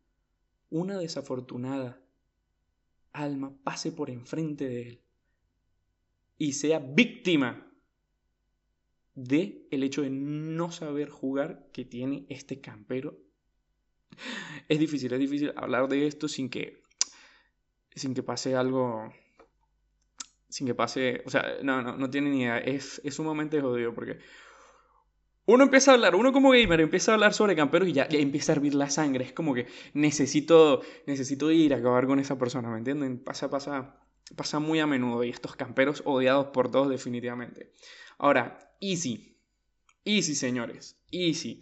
una 0.70 0.98
desafortunada 0.98 2.00
alma 3.12 3.52
pase 3.64 3.92
por 3.92 4.10
enfrente 4.10 4.68
de 4.68 4.82
él 4.88 5.00
y 6.37 6.52
sea 6.52 6.78
víctima 6.78 7.66
de 9.14 9.66
el 9.70 9.82
hecho 9.82 10.02
de 10.02 10.10
no 10.10 10.70
saber 10.70 11.10
jugar 11.10 11.68
que 11.72 11.84
tiene 11.84 12.25
este 12.28 12.60
campero. 12.60 13.18
Es 14.68 14.78
difícil, 14.78 15.12
es 15.12 15.18
difícil 15.18 15.52
hablar 15.56 15.88
de 15.88 16.06
esto 16.06 16.28
sin 16.28 16.48
que 16.48 16.82
sin 17.94 18.14
que 18.14 18.22
pase 18.22 18.54
algo 18.54 19.12
sin 20.48 20.66
que 20.66 20.75
pase, 20.75 21.22
o 21.26 21.30
sea, 21.30 21.44
no, 21.62 21.82
no, 21.82 21.96
no 21.96 22.08
tiene 22.08 22.30
ni 22.30 22.42
idea, 22.42 22.58
es, 22.58 23.00
es 23.04 23.14
sumamente 23.14 23.60
jodido 23.60 23.94
porque 23.94 24.18
uno 25.49 25.64
empieza 25.64 25.93
a 25.93 25.95
hablar, 25.95 26.14
uno 26.14 26.31
como 26.31 26.50
gamer 26.50 26.83
empieza 26.83 27.11
a 27.11 27.14
hablar 27.14 27.33
sobre 27.33 27.57
camperos 27.57 27.88
y 27.88 27.95
ya, 27.95 28.07
empieza 28.11 28.52
a 28.52 28.57
hervir 28.57 28.75
la 28.75 28.90
sangre. 28.90 29.25
Es 29.25 29.33
como 29.33 29.55
que 29.55 29.67
necesito, 29.95 30.83
necesito 31.07 31.50
ir 31.50 31.73
a 31.73 31.78
acabar 31.78 32.07
con 32.07 32.21
esa 32.21 32.38
persona, 32.38 32.69
¿me 32.69 32.76
entienden? 32.76 33.19
Pasa, 33.19 33.49
pasa, 33.49 33.99
pasa 34.37 34.59
muy 34.59 34.78
a 34.81 34.87
menudo 34.87 35.25
y 35.25 35.31
estos 35.31 35.57
camperos 35.57 36.02
odiados 36.05 36.49
por 36.49 36.71
todos 36.71 36.90
definitivamente. 36.90 37.73
Ahora, 38.19 38.75
easy. 38.83 39.38
Easy, 40.05 40.35
señores. 40.35 41.00
Easy. 41.11 41.61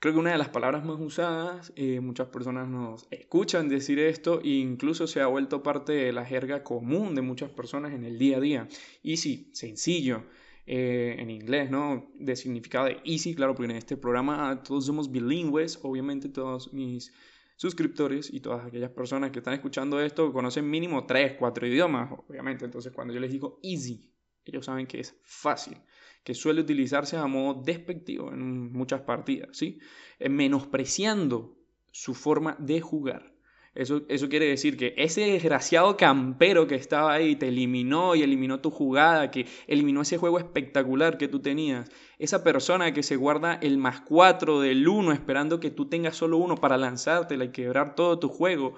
Creo 0.00 0.14
que 0.14 0.18
una 0.18 0.32
de 0.32 0.38
las 0.38 0.48
palabras 0.48 0.84
más 0.84 0.98
usadas, 0.98 1.72
eh, 1.76 2.00
muchas 2.00 2.26
personas 2.26 2.66
nos 2.66 3.06
escuchan 3.12 3.68
decir 3.68 4.00
esto 4.00 4.40
e 4.42 4.48
incluso 4.48 5.06
se 5.06 5.20
ha 5.20 5.28
vuelto 5.28 5.62
parte 5.62 5.92
de 5.92 6.12
la 6.12 6.24
jerga 6.24 6.64
común 6.64 7.14
de 7.14 7.22
muchas 7.22 7.50
personas 7.50 7.92
en 7.92 8.04
el 8.04 8.18
día 8.18 8.38
a 8.38 8.40
día. 8.40 8.68
Easy, 9.04 9.50
sencillo. 9.52 10.24
Eh, 10.64 11.16
en 11.18 11.28
inglés, 11.28 11.70
¿no? 11.70 12.12
De 12.14 12.36
significado 12.36 12.86
de 12.86 13.00
easy, 13.04 13.34
claro, 13.34 13.54
porque 13.54 13.72
en 13.72 13.78
este 13.78 13.96
programa 13.96 14.62
todos 14.62 14.86
somos 14.86 15.10
bilingües, 15.10 15.80
obviamente 15.82 16.28
todos 16.28 16.72
mis 16.72 17.12
suscriptores 17.56 18.32
y 18.32 18.38
todas 18.38 18.64
aquellas 18.64 18.90
personas 18.90 19.32
que 19.32 19.40
están 19.40 19.54
escuchando 19.54 20.00
esto 20.00 20.32
conocen 20.32 20.70
mínimo 20.70 21.04
3, 21.04 21.34
4 21.36 21.66
idiomas, 21.66 22.12
obviamente, 22.28 22.64
entonces 22.64 22.92
cuando 22.92 23.12
yo 23.12 23.18
les 23.18 23.32
digo 23.32 23.58
easy, 23.62 24.12
ellos 24.44 24.66
saben 24.66 24.86
que 24.86 25.00
es 25.00 25.16
fácil, 25.24 25.78
que 26.22 26.34
suele 26.34 26.60
utilizarse 26.60 27.16
a 27.16 27.26
modo 27.26 27.60
despectivo 27.62 28.32
en 28.32 28.72
muchas 28.72 29.00
partidas, 29.00 29.56
¿sí? 29.56 29.80
Eh, 30.20 30.28
menospreciando 30.28 31.58
su 31.90 32.14
forma 32.14 32.56
de 32.60 32.80
jugar. 32.80 33.31
Eso, 33.74 34.04
quiere 34.28 34.46
decir 34.46 34.76
que 34.76 34.92
ese 34.98 35.22
desgraciado 35.22 35.96
campero 35.96 36.66
que 36.66 36.74
estaba 36.74 37.14
ahí 37.14 37.36
te 37.36 37.48
eliminó 37.48 38.14
y 38.14 38.22
eliminó 38.22 38.60
tu 38.60 38.70
jugada, 38.70 39.30
que 39.30 39.46
eliminó 39.66 40.02
ese 40.02 40.18
juego 40.18 40.38
espectacular 40.38 41.16
que 41.16 41.26
tú 41.26 41.40
tenías. 41.40 41.90
Esa 42.18 42.44
persona 42.44 42.92
que 42.92 43.02
se 43.02 43.16
guarda 43.16 43.54
el 43.54 43.78
más 43.78 44.02
4 44.02 44.60
del 44.60 44.86
1 44.86 45.12
esperando 45.12 45.58
que 45.58 45.70
tú 45.70 45.88
tengas 45.88 46.16
solo 46.16 46.36
uno 46.36 46.56
para 46.56 46.76
lanzártela 46.76 47.46
y 47.46 47.52
quebrar 47.52 47.94
todo 47.94 48.18
tu 48.18 48.28
juego. 48.28 48.74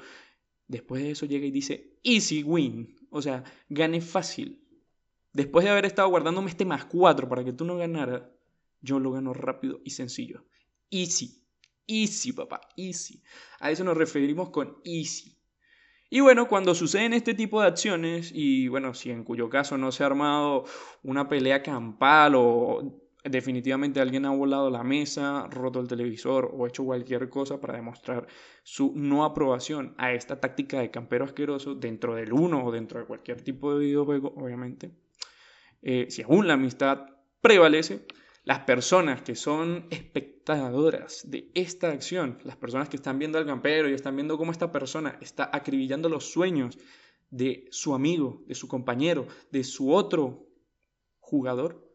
Después 0.69 1.03
de 1.03 1.11
eso 1.11 1.27
llega 1.27 1.45
y 1.45 1.51
dice, 1.51 1.99
easy 2.05 2.45
win. 2.45 2.95
O 3.11 3.21
sea, 3.21 3.43
gané 3.69 4.01
fácil. 4.01 4.65
Después 5.33 5.65
de 5.65 5.73
haber 5.73 5.87
estado 5.87 6.09
guardándome 6.09 6.51
este 6.51 6.65
más 6.65 6.85
4 6.85 7.29
para 7.29 7.45
que 7.45 7.53
tú 7.53 7.65
no 7.65 7.77
ganaras, 7.77 8.23
yo 8.81 9.01
lo 9.01 9.11
gano 9.11 9.35
rápido 9.35 9.81
y 9.85 9.91
sencillo. 9.91 10.45
Easy. 10.91 11.44
Easy, 11.87 12.33
papá, 12.33 12.61
easy. 12.77 13.23
A 13.61 13.71
eso 13.71 13.85
nos 13.85 13.97
referimos 13.97 14.51
con 14.51 14.79
easy. 14.85 15.37
Y 16.11 16.21
bueno, 16.21 16.47
cuando 16.47 16.75
suceden 16.75 17.13
este 17.13 17.35
tipo 17.35 17.61
de 17.61 17.67
acciones, 17.67 18.31
y 18.33 18.69
bueno, 18.69 18.95
si 18.95 19.11
en 19.11 19.25
cuyo 19.25 19.49
caso 19.51 19.77
no 19.77 19.91
se 19.91 20.03
ha 20.03 20.07
armado 20.07 20.65
una 21.03 21.29
pelea 21.29 21.63
campal 21.63 22.35
o 22.37 23.01
definitivamente 23.25 24.01
alguien 24.01 24.27
ha 24.27 24.31
volado 24.31 24.71
la 24.71 24.85
mesa, 24.85 25.49
roto 25.51 25.81
el 25.81 25.89
televisor 25.89 26.51
o 26.53 26.67
hecho 26.67 26.85
cualquier 26.85 27.29
cosa 27.31 27.61
para 27.61 27.75
demostrar 27.75 28.27
su 28.63 28.93
no 28.95 29.25
aprobación 29.25 29.95
a 29.97 30.13
esta 30.13 30.39
táctica 30.41 30.79
de 30.79 30.91
campero 30.91 31.25
asqueroso 31.25 31.75
dentro 31.75 32.15
del 32.15 32.33
uno 32.33 32.65
o 32.65 32.71
dentro 32.71 33.01
de 33.01 33.07
cualquier 33.07 33.41
tipo 33.41 33.75
de 33.75 33.87
videojuego, 33.87 34.35
obviamente, 34.37 34.93
eh, 35.83 36.07
si 36.11 36.23
aún 36.23 36.47
la 36.47 36.55
amistad 36.55 37.07
prevalece, 37.41 38.07
las 38.45 38.61
personas 38.61 39.23
que 39.23 39.35
son 39.35 39.87
espectadoras 39.91 41.23
de 41.31 41.51
esta 41.55 41.91
acción, 41.91 42.39
las 42.45 42.57
personas 42.57 42.89
que 42.89 42.97
están 42.97 43.19
viendo 43.19 43.39
al 43.39 43.47
campero 43.47 43.89
y 43.89 43.95
están 43.95 44.17
viendo 44.17 44.37
cómo 44.37 44.53
esta 44.53 44.71
persona 44.71 45.19
está 45.21 45.49
acribillando 45.53 46.09
los 46.09 46.31
sueños 46.31 46.79
de 47.31 47.67
su 47.71 47.95
amigo, 47.95 48.45
de 48.47 48.55
su 48.55 48.69
compañero, 48.69 49.27
de 49.51 49.65
su 49.65 49.93
otro 49.93 50.47
jugador, 51.21 51.91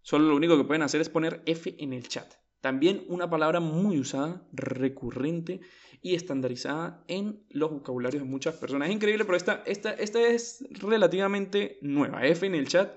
solo 0.00 0.28
lo 0.28 0.36
único 0.36 0.56
que 0.56 0.64
pueden 0.64 0.82
hacer 0.82 1.00
es 1.00 1.08
poner 1.08 1.42
F 1.44 1.74
en 1.78 1.92
el 1.92 2.08
chat. 2.08 2.34
También 2.60 3.04
una 3.08 3.28
palabra 3.28 3.58
muy 3.58 3.98
usada, 3.98 4.46
recurrente 4.52 5.60
y 6.02 6.14
estandarizada 6.14 7.02
en 7.08 7.42
los 7.50 7.70
vocabularios 7.70 8.22
de 8.22 8.28
muchas 8.28 8.54
personas. 8.54 8.88
Es 8.88 8.94
increíble, 8.94 9.24
pero 9.24 9.36
esta, 9.36 9.62
esta, 9.66 9.92
esta 9.92 10.20
es 10.20 10.64
relativamente 10.70 11.78
nueva. 11.82 12.24
F 12.26 12.46
en 12.46 12.54
el 12.54 12.68
chat 12.68 12.92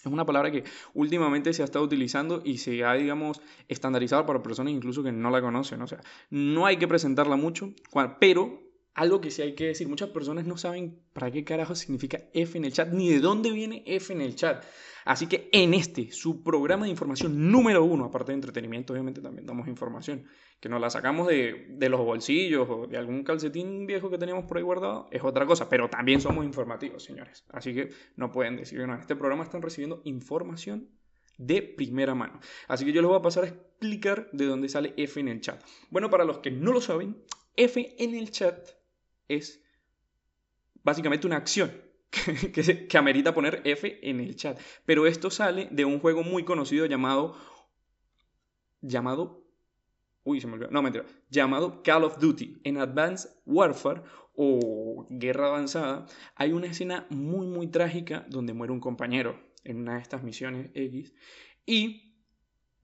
es 0.00 0.06
una 0.06 0.26
palabra 0.26 0.50
que 0.50 0.64
últimamente 0.94 1.52
se 1.52 1.62
ha 1.62 1.64
estado 1.64 1.84
utilizando 1.84 2.42
y 2.44 2.58
se 2.58 2.84
ha, 2.84 2.94
digamos, 2.94 3.40
estandarizado 3.68 4.26
para 4.26 4.42
personas 4.42 4.72
incluso 4.72 5.02
que 5.02 5.12
no 5.12 5.30
la 5.30 5.40
conocen. 5.40 5.82
O 5.82 5.86
sea, 5.86 6.00
no 6.30 6.66
hay 6.66 6.76
que 6.76 6.88
presentarla 6.88 7.36
mucho, 7.36 7.72
pero 8.20 8.67
algo 8.98 9.20
que 9.20 9.30
sí 9.30 9.42
hay 9.42 9.54
que 9.54 9.68
decir, 9.68 9.88
muchas 9.88 10.08
personas 10.08 10.44
no 10.44 10.56
saben 10.56 10.98
para 11.12 11.30
qué 11.30 11.44
carajo 11.44 11.76
significa 11.76 12.18
F 12.34 12.58
en 12.58 12.64
el 12.64 12.72
chat, 12.72 12.88
ni 12.88 13.08
de 13.08 13.20
dónde 13.20 13.52
viene 13.52 13.84
F 13.86 14.12
en 14.12 14.20
el 14.20 14.34
chat. 14.34 14.64
Así 15.04 15.28
que 15.28 15.48
en 15.52 15.72
este, 15.72 16.10
su 16.10 16.42
programa 16.42 16.84
de 16.84 16.90
información 16.90 17.52
número 17.52 17.84
uno, 17.84 18.06
aparte 18.06 18.32
de 18.32 18.34
entretenimiento, 18.34 18.92
obviamente 18.92 19.20
también 19.20 19.46
damos 19.46 19.68
información, 19.68 20.24
que 20.58 20.68
nos 20.68 20.80
la 20.80 20.90
sacamos 20.90 21.28
de, 21.28 21.66
de, 21.70 21.88
los 21.88 22.00
bolsillos 22.00 22.68
o 22.68 22.86
de 22.88 22.98
algún 22.98 23.22
calcetín 23.22 23.86
viejo 23.86 24.10
que 24.10 24.18
teníamos 24.18 24.46
por 24.46 24.56
ahí 24.56 24.64
guardado, 24.64 25.06
es 25.12 25.22
otra 25.22 25.46
cosa, 25.46 25.68
pero 25.68 25.88
también 25.88 26.20
somos 26.20 26.44
informativos, 26.44 27.04
señores. 27.04 27.44
Así 27.50 27.72
que 27.72 27.90
no 28.16 28.32
pueden 28.32 28.56
decir 28.56 28.80
que 28.80 28.86
no, 28.88 28.94
en 28.94 29.00
este 29.00 29.14
programa 29.14 29.44
están 29.44 29.62
recibiendo 29.62 30.02
información 30.04 30.88
de 31.36 31.62
primera 31.62 32.16
mano. 32.16 32.40
Así 32.66 32.84
que 32.84 32.92
yo 32.92 33.00
les 33.00 33.08
voy 33.08 33.18
a 33.18 33.22
pasar 33.22 33.44
a 33.44 33.46
explicar 33.46 34.28
de 34.32 34.44
dónde 34.46 34.68
sale 34.68 34.92
F 34.96 35.20
en 35.20 35.28
el 35.28 35.40
chat. 35.40 35.62
Bueno, 35.88 36.10
para 36.10 36.24
los 36.24 36.38
que 36.38 36.50
no 36.50 36.72
lo 36.72 36.80
saben, 36.80 37.16
F 37.56 37.94
en 37.98 38.16
el 38.16 38.32
chat 38.32 38.77
es 39.28 39.62
básicamente 40.82 41.26
una 41.26 41.36
acción 41.36 41.72
que, 42.88 42.98
amerita 42.98 43.34
poner 43.34 43.60
F 43.64 43.98
en 44.08 44.20
el 44.20 44.36
chat. 44.36 44.58
Pero 44.84 45.06
esto 45.06 45.30
sale 45.30 45.68
de 45.70 45.84
un 45.84 46.00
juego 46.00 46.22
muy 46.22 46.44
conocido 46.44 46.86
llamado. 46.86 47.36
Llamado. 48.80 49.44
Uy, 50.24 50.40
se 50.40 50.46
me 50.46 50.54
olvidó. 50.54 50.70
No, 50.70 50.82
mentira. 50.82 51.04
Llamado 51.30 51.82
Call 51.82 52.04
of 52.04 52.18
Duty 52.18 52.60
en 52.64 52.78
Advanced 52.78 53.30
Warfare 53.46 54.02
o 54.40 55.04
Guerra 55.10 55.48
Avanzada, 55.48 56.06
hay 56.36 56.52
una 56.52 56.68
escena 56.68 57.08
muy 57.10 57.48
muy 57.48 57.66
trágica 57.66 58.24
donde 58.28 58.54
muere 58.54 58.72
un 58.72 58.78
compañero 58.78 59.36
en 59.64 59.78
una 59.78 59.96
de 59.96 60.02
estas 60.02 60.22
misiones 60.22 60.70
X 60.74 61.12
y 61.66 62.14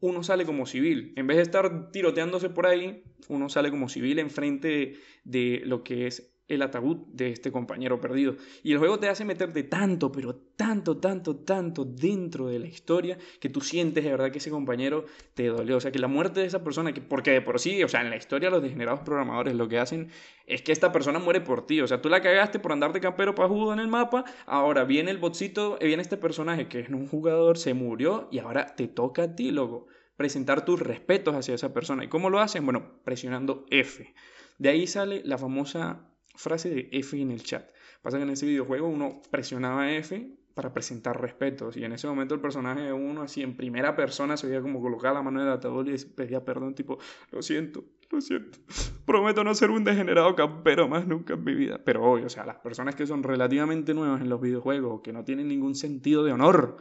uno 0.01 0.25
sale 0.25 0.45
como 0.45 0.67
civil. 0.67 1.13
En 1.17 1.29
vez 1.29 1.37
de 1.37 1.45
estar 1.45 1.93
tiroteándose 1.93 2.51
por 2.51 2.67
ahí, 2.67 3.05
uno 3.29 3.49
sale 3.49 3.71
como 3.71 3.89
civil 3.89 4.19
enfrente 4.19 4.97
de 5.23 5.63
lo 5.65 5.85
que 5.85 6.09
es 6.09 6.34
el 6.47 6.63
ataúd 6.63 6.99
de 7.09 7.31
este 7.31 7.51
compañero 7.51 8.01
perdido. 8.01 8.37
Y 8.63 8.73
el 8.73 8.79
juego 8.79 8.99
te 8.99 9.09
hace 9.09 9.25
meterte 9.25 9.63
tanto, 9.63 10.13
pero 10.13 10.35
tanto, 10.35 10.99
tanto, 10.99 11.37
tanto 11.37 11.85
dentro 11.85 12.49
de 12.49 12.59
la 12.59 12.67
historia 12.67 13.19
que 13.41 13.49
tú 13.49 13.61
sientes 13.61 14.05
de 14.05 14.11
verdad 14.11 14.31
que 14.31 14.39
ese 14.39 14.51
compañero 14.51 15.07
te 15.35 15.47
dolió. 15.47 15.79
O 15.79 15.81
sea, 15.81 15.91
que 15.91 15.99
la 15.99 16.09
muerte 16.09 16.41
de 16.41 16.47
esa 16.47 16.63
persona, 16.63 16.93
que, 16.93 17.01
porque 17.01 17.31
de 17.31 17.41
por 17.41 17.59
sí, 17.59 17.83
o 17.83 17.89
sea, 17.89 18.03
en 18.03 18.11
la 18.11 18.17
historia 18.17 18.51
los 18.51 18.63
degenerados 18.63 19.01
programadores 19.01 19.55
lo 19.55 19.69
que 19.69 19.79
hacen 19.79 20.11
es 20.47 20.63
que 20.63 20.73
esta 20.73 20.93
persona 20.93 21.19
muere 21.19 21.41
por 21.41 21.67
ti. 21.67 21.81
O 21.81 21.87
sea, 21.87 22.03
tú 22.03 22.09
la 22.09 22.21
cagaste 22.21 22.59
por 22.59 22.73
andar 22.73 22.93
de 22.93 23.01
campero 23.01 23.35
pajudo 23.35 23.73
en 23.73 23.79
el 23.79 23.89
mapa, 23.89 24.25
ahora 24.47 24.85
viene 24.85 25.11
el 25.11 25.19
botcito, 25.19 25.79
viene 25.81 26.03
este 26.03 26.17
personaje 26.17 26.69
que 26.69 26.81
es 26.81 26.89
un 26.91 27.09
jugador, 27.09 27.57
se 27.57 27.73
murió 27.73 28.29
y 28.31 28.39
ahora 28.39 28.75
te 28.77 28.87
toca 28.87 29.23
a 29.23 29.35
ti, 29.35 29.51
loco, 29.51 29.87
presentar 30.17 30.65
tus 30.65 30.79
respetos 30.79 31.35
hacia 31.35 31.55
esa 31.55 31.73
persona. 31.73 32.05
¿Y 32.05 32.09
cómo 32.09 32.29
lo 32.29 32.41
hacen? 32.41 32.65
Bueno, 32.65 33.01
presionando 33.05 33.65
F. 33.71 34.15
De 34.59 34.69
ahí 34.69 34.87
sale 34.87 35.23
la 35.25 35.39
famosa 35.39 36.14
frase 36.35 36.71
de 36.71 36.89
F 36.93 37.21
en 37.21 37.31
el 37.31 37.43
chat. 37.43 37.71
Pasa 38.03 38.17
que 38.19 38.25
en 38.25 38.31
ese 38.31 38.47
videojuego 38.47 38.89
uno 38.89 39.23
presionaba 39.31 39.91
F 39.93 40.37
para 40.55 40.73
presentar 40.73 41.21
respetos 41.21 41.77
y 41.77 41.85
en 41.85 41.93
ese 41.93 42.07
momento 42.07 42.35
el 42.35 42.41
personaje 42.41 42.83
de 42.83 42.93
uno 42.93 43.23
así 43.23 43.43
en 43.43 43.57
primera 43.57 43.97
persona 43.97 44.37
se 44.37 44.47
veía 44.47 44.63
como 44.63 44.81
colocar 44.81 45.13
la 45.13 45.21
mano 45.21 45.41
en 45.41 45.49
el 45.49 45.53
ataúd 45.53 45.89
y 45.89 45.97
pedía 46.05 46.45
perdón 46.45 46.75
tipo, 46.75 46.99
lo 47.33 47.43
siento, 47.43 47.85
lo 48.11 48.21
siento, 48.21 48.59
prometo 49.07 49.43
no 49.43 49.55
ser 49.55 49.71
un 49.71 49.83
degenerado 49.83 50.35
campero 50.37 50.89
más 50.89 51.07
nunca 51.07 51.35
en 51.35 51.45
mi 51.45 51.55
vida. 51.55 51.81
Pero 51.85 52.05
hoy, 52.05 52.23
o 52.23 52.29
sea, 52.29 52.47
las 52.47 52.57
personas 52.57 52.95
que 52.95 53.07
son 53.07 53.23
relativamente 53.23 53.95
nuevas 53.95 54.21
en 54.21 54.29
los 54.29 54.41
videojuegos, 54.41 55.01
que 55.03 55.13
no 55.13 55.25
tienen 55.25 55.49
ningún 55.49 55.75
sentido 55.75 56.25
de 56.25 56.33
honor, 56.33 56.77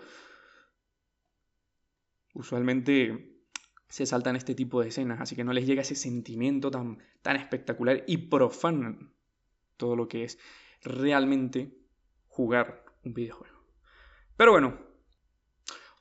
usualmente 2.33 3.33
se 3.87 4.05
saltan 4.05 4.35
este 4.35 4.55
tipo 4.55 4.81
de 4.81 4.89
escenas, 4.89 5.21
así 5.21 5.35
que 5.35 5.43
no 5.43 5.53
les 5.53 5.65
llega 5.65 5.81
ese 5.81 5.95
sentimiento 5.95 6.71
tan, 6.71 6.99
tan 7.21 7.35
espectacular 7.35 8.03
y 8.07 8.17
profanan 8.17 9.13
todo 9.77 9.95
lo 9.95 10.07
que 10.07 10.23
es 10.23 10.39
realmente 10.81 11.71
jugar 12.27 12.83
un 13.03 13.13
videojuego. 13.13 13.63
Pero 14.35 14.51
bueno, 14.51 14.79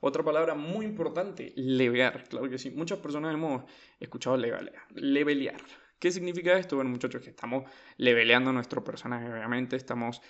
otra 0.01 0.25
palabra 0.25 0.55
muy 0.55 0.85
importante, 0.85 1.53
levear. 1.57 2.25
Claro 2.29 2.49
que 2.49 2.59
sí, 2.59 2.71
muchas 2.71 2.99
personas 2.99 3.35
hemos 3.35 3.65
escuchado 4.01 4.37
levelear. 4.37 4.83
levelear. 4.95 5.63
¿Qué 5.99 6.11
significa 6.11 6.59
esto? 6.59 6.75
Bueno, 6.75 6.91
muchachos, 6.91 7.23
que 7.23 7.31
estamos 7.31 7.71
leveleando 7.99 8.53
nuestro 8.53 8.83
personaje, 8.83 9.33
obviamente, 9.33 9.77
estamos 9.77 10.21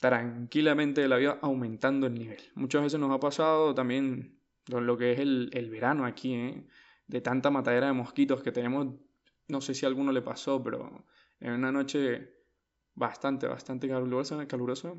tranquilamente 0.00 1.02
de 1.02 1.08
la 1.08 1.16
vida 1.16 1.38
aumentando 1.42 2.06
el 2.06 2.14
nivel. 2.14 2.40
Muchas 2.54 2.82
veces 2.82 2.98
nos 2.98 3.10
ha 3.10 3.20
pasado 3.20 3.74
también 3.74 4.40
lo 4.68 4.96
que 4.96 5.12
es 5.12 5.18
el, 5.18 5.50
el 5.52 5.68
verano 5.68 6.06
aquí, 6.06 6.34
¿eh? 6.34 6.66
de 7.06 7.20
tanta 7.20 7.50
matadera 7.50 7.88
de 7.88 7.92
mosquitos 7.92 8.42
que 8.42 8.52
tenemos. 8.52 8.94
No 9.48 9.60
sé 9.60 9.74
si 9.74 9.84
a 9.84 9.88
alguno 9.88 10.12
le 10.12 10.22
pasó, 10.22 10.62
pero 10.62 11.04
en 11.40 11.52
una 11.52 11.72
noche 11.72 12.37
bastante, 12.98 13.46
bastante 13.46 13.88
calurosa, 13.88 14.46
calurosa. 14.46 14.92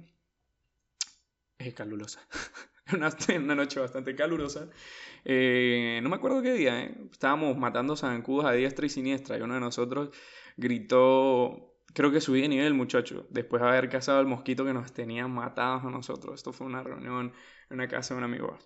Es 1.58 1.74
calurosa. 1.76 2.22
una, 2.94 3.10
una 3.38 3.56
noche 3.56 3.80
bastante 3.80 4.16
calurosa. 4.16 4.70
Eh, 5.26 6.00
no 6.02 6.10
me 6.10 6.16
acuerdo 6.16 6.42
qué 6.42 6.54
día, 6.54 6.82
¿eh? 6.82 6.98
estábamos 7.12 7.58
matando 7.58 7.96
zancudos 7.96 8.46
a 8.46 8.54
diestra 8.54 8.86
y 8.86 8.90
siniestra 8.90 9.38
y 9.38 9.42
uno 9.42 9.56
de 9.56 9.60
nosotros 9.60 10.10
gritó, 10.58 11.76
creo 11.94 12.12
que 12.12 12.22
subí 12.22 12.42
de 12.42 12.48
nivel 12.48 12.74
muchacho, 12.74 13.28
después 13.30 13.62
de 13.62 13.68
haber 13.68 13.90
cazado 13.90 14.22
el 14.22 14.28
mosquito 14.28 14.66
que 14.66 14.74
nos 14.74 14.94
tenía 14.94 15.28
matados 15.28 15.84
a 15.84 15.90
nosotros. 15.90 16.36
Esto 16.36 16.54
fue 16.54 16.68
una 16.68 16.84
reunión 16.84 17.34
en 17.70 17.76
una 17.76 17.88
casa 17.88 18.14
de 18.14 18.20
un 18.20 18.24
amigo. 18.24 18.58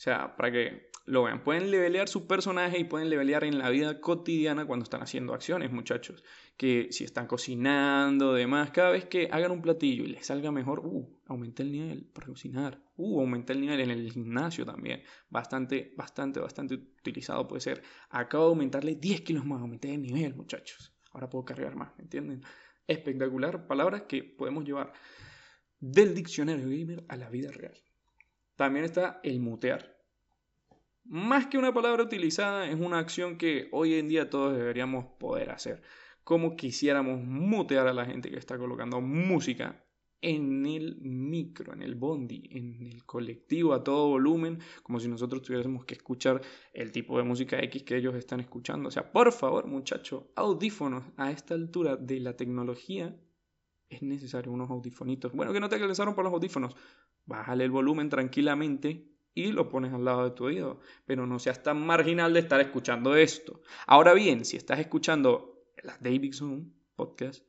O 0.00 0.02
sea, 0.02 0.34
para 0.34 0.50
que 0.50 0.88
lo 1.04 1.24
vean. 1.24 1.44
Pueden 1.44 1.70
levelear 1.70 2.08
su 2.08 2.26
personaje 2.26 2.78
y 2.78 2.84
pueden 2.84 3.10
levelear 3.10 3.44
en 3.44 3.58
la 3.58 3.68
vida 3.68 4.00
cotidiana 4.00 4.64
cuando 4.64 4.84
están 4.84 5.02
haciendo 5.02 5.34
acciones, 5.34 5.70
muchachos. 5.70 6.24
Que 6.56 6.88
si 6.90 7.04
están 7.04 7.26
cocinando, 7.26 8.32
demás, 8.32 8.70
cada 8.70 8.92
vez 8.92 9.04
que 9.04 9.28
hagan 9.30 9.50
un 9.50 9.60
platillo 9.60 10.04
y 10.04 10.06
les 10.06 10.24
salga 10.24 10.50
mejor, 10.50 10.80
uh, 10.86 11.20
aumenté 11.26 11.64
el 11.64 11.72
nivel 11.72 12.06
para 12.14 12.28
cocinar. 12.28 12.82
Uh, 12.96 13.20
aumenté 13.20 13.52
el 13.52 13.60
nivel 13.60 13.80
en 13.80 13.90
el 13.90 14.10
gimnasio 14.10 14.64
también. 14.64 15.02
Bastante, 15.28 15.92
bastante, 15.98 16.40
bastante 16.40 16.76
utilizado 16.76 17.46
puede 17.46 17.60
ser. 17.60 17.82
Acabo 18.08 18.44
de 18.44 18.50
aumentarle 18.52 18.94
10 18.94 19.20
kilos 19.20 19.44
más, 19.44 19.60
aumenté 19.60 19.92
el 19.92 20.00
nivel, 20.00 20.34
muchachos. 20.34 20.94
Ahora 21.12 21.28
puedo 21.28 21.44
cargar 21.44 21.76
más, 21.76 21.90
¿me 21.98 22.04
entienden? 22.04 22.42
Espectacular. 22.86 23.66
Palabras 23.66 24.04
que 24.08 24.24
podemos 24.24 24.64
llevar 24.64 24.94
del 25.78 26.14
diccionario 26.14 26.70
gamer 26.70 27.04
a 27.06 27.16
la 27.16 27.28
vida 27.28 27.50
real. 27.50 27.76
También 28.60 28.84
está 28.84 29.20
el 29.22 29.40
mutear. 29.40 29.96
Más 31.04 31.46
que 31.46 31.56
una 31.56 31.72
palabra 31.72 32.02
utilizada, 32.02 32.68
es 32.68 32.78
una 32.78 32.98
acción 32.98 33.38
que 33.38 33.70
hoy 33.72 33.94
en 33.94 34.06
día 34.06 34.28
todos 34.28 34.54
deberíamos 34.54 35.06
poder 35.18 35.48
hacer. 35.48 35.80
Como 36.24 36.56
quisiéramos 36.56 37.24
mutear 37.24 37.86
a 37.86 37.94
la 37.94 38.04
gente 38.04 38.30
que 38.30 38.36
está 38.36 38.58
colocando 38.58 39.00
música 39.00 39.82
en 40.20 40.66
el 40.66 41.00
micro, 41.00 41.72
en 41.72 41.80
el 41.80 41.94
bondi, 41.94 42.50
en 42.52 42.86
el 42.86 43.06
colectivo 43.06 43.72
a 43.72 43.82
todo 43.82 44.08
volumen, 44.08 44.58
como 44.82 45.00
si 45.00 45.08
nosotros 45.08 45.40
tuviésemos 45.40 45.86
que 45.86 45.94
escuchar 45.94 46.42
el 46.74 46.92
tipo 46.92 47.16
de 47.16 47.24
música 47.24 47.58
X 47.60 47.82
que 47.82 47.96
ellos 47.96 48.14
están 48.14 48.40
escuchando. 48.40 48.88
O 48.88 48.92
sea, 48.92 49.10
por 49.10 49.32
favor, 49.32 49.66
muchachos, 49.68 50.24
audífonos 50.36 51.02
a 51.16 51.30
esta 51.30 51.54
altura 51.54 51.96
de 51.96 52.20
la 52.20 52.36
tecnología 52.36 53.16
es 53.90 54.02
necesario 54.02 54.52
unos 54.52 54.70
audifonitos. 54.70 55.32
Bueno, 55.32 55.52
que 55.52 55.60
no 55.60 55.68
te 55.68 55.76
alcanzaron 55.76 56.14
por 56.14 56.24
los 56.24 56.32
audífonos. 56.32 56.76
Bájale 57.30 57.62
el 57.62 57.70
volumen 57.70 58.08
tranquilamente 58.08 59.06
y 59.34 59.52
lo 59.52 59.68
pones 59.68 59.92
al 59.92 60.04
lado 60.04 60.24
de 60.24 60.32
tu 60.32 60.46
oído. 60.46 60.80
Pero 61.06 61.28
no 61.28 61.38
seas 61.38 61.62
tan 61.62 61.80
marginal 61.80 62.34
de 62.34 62.40
estar 62.40 62.60
escuchando 62.60 63.14
esto. 63.14 63.62
Ahora 63.86 64.14
bien, 64.14 64.44
si 64.44 64.56
estás 64.56 64.80
escuchando 64.80 65.62
la 65.84 65.96
Davidson 66.00 66.74
podcast 66.96 67.44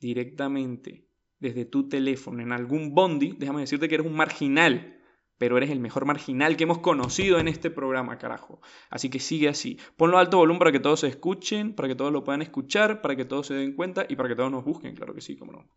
directamente 0.00 1.06
desde 1.38 1.64
tu 1.64 1.88
teléfono 1.88 2.42
en 2.42 2.50
algún 2.50 2.92
bondi, 2.92 3.36
déjame 3.38 3.60
decirte 3.60 3.88
que 3.88 3.94
eres 3.94 4.06
un 4.08 4.16
marginal. 4.16 4.98
Pero 5.38 5.56
eres 5.56 5.70
el 5.70 5.78
mejor 5.78 6.06
marginal 6.06 6.56
que 6.56 6.64
hemos 6.64 6.78
conocido 6.78 7.38
en 7.38 7.46
este 7.46 7.70
programa, 7.70 8.18
carajo. 8.18 8.60
Así 8.90 9.10
que 9.10 9.20
sigue 9.20 9.48
así. 9.48 9.78
Ponlo 9.96 10.18
a 10.18 10.22
alto 10.22 10.38
volumen 10.38 10.58
para 10.58 10.72
que 10.72 10.80
todos 10.80 11.00
se 11.00 11.06
escuchen, 11.06 11.72
para 11.76 11.86
que 11.86 11.94
todos 11.94 12.12
lo 12.12 12.24
puedan 12.24 12.42
escuchar, 12.42 13.00
para 13.00 13.14
que 13.14 13.24
todos 13.24 13.46
se 13.46 13.54
den 13.54 13.74
cuenta 13.74 14.06
y 14.08 14.16
para 14.16 14.28
que 14.28 14.34
todos 14.34 14.50
nos 14.50 14.64
busquen, 14.64 14.96
claro 14.96 15.14
que 15.14 15.20
sí, 15.20 15.36
cómo 15.36 15.52
no. 15.52 15.68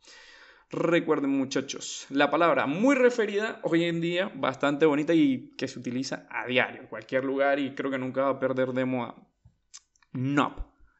Recuerden 0.73 1.29
muchachos, 1.29 2.07
la 2.09 2.31
palabra 2.31 2.65
muy 2.65 2.95
referida 2.95 3.59
hoy 3.61 3.83
en 3.83 4.01
día, 4.01 4.31
bastante 4.33 4.87
bonita 4.87 5.13
y 5.13 5.51
que 5.55 5.67
se 5.67 5.77
utiliza 5.77 6.27
a 6.31 6.47
diario, 6.47 6.81
en 6.81 6.87
cualquier 6.87 7.23
lugar 7.23 7.59
y 7.59 7.75
creo 7.75 7.91
que 7.91 7.99
nunca 7.99 8.23
va 8.23 8.29
a 8.29 8.39
perder 8.39 8.73
de 8.73 8.83
moda. 8.83 9.13
Nob. 10.13 10.53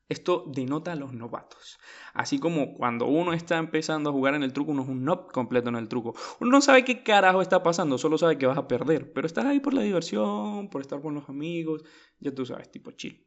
Esto 0.08 0.44
denota 0.46 0.92
a 0.92 0.96
los 0.96 1.14
novatos. 1.14 1.80
Así 2.14 2.38
como 2.38 2.76
cuando 2.76 3.08
uno 3.08 3.34
está 3.34 3.58
empezando 3.58 4.12
a 4.12 4.14
jugar 4.14 4.36
en 4.36 4.44
el 4.44 4.54
truco, 4.54 4.74
uno 4.74 4.84
es 4.84 4.90
un 4.90 5.04
completo 5.32 5.70
en 5.70 5.76
el 5.76 5.88
truco. 5.88 6.14
Uno 6.40 6.52
no 6.52 6.62
sabe 6.62 6.86
qué 6.86 7.02
carajo 7.02 7.42
está 7.42 7.64
pasando, 7.64 7.98
solo 7.98 8.20
sabe 8.20 8.38
que 8.38 8.46
vas 8.46 8.60
a 8.60 8.68
perder. 8.68 9.12
Pero 9.12 9.26
estás 9.26 9.46
ahí 9.46 9.60
por 9.60 9.74
la 9.74 9.82
diversión, 9.82 10.70
por 10.70 10.82
estar 10.82 11.02
con 11.02 11.16
los 11.16 11.28
amigos, 11.30 11.84
ya 12.20 12.32
tú 12.32 12.46
sabes, 12.46 12.70
tipo 12.70 12.92
chill. 12.92 13.26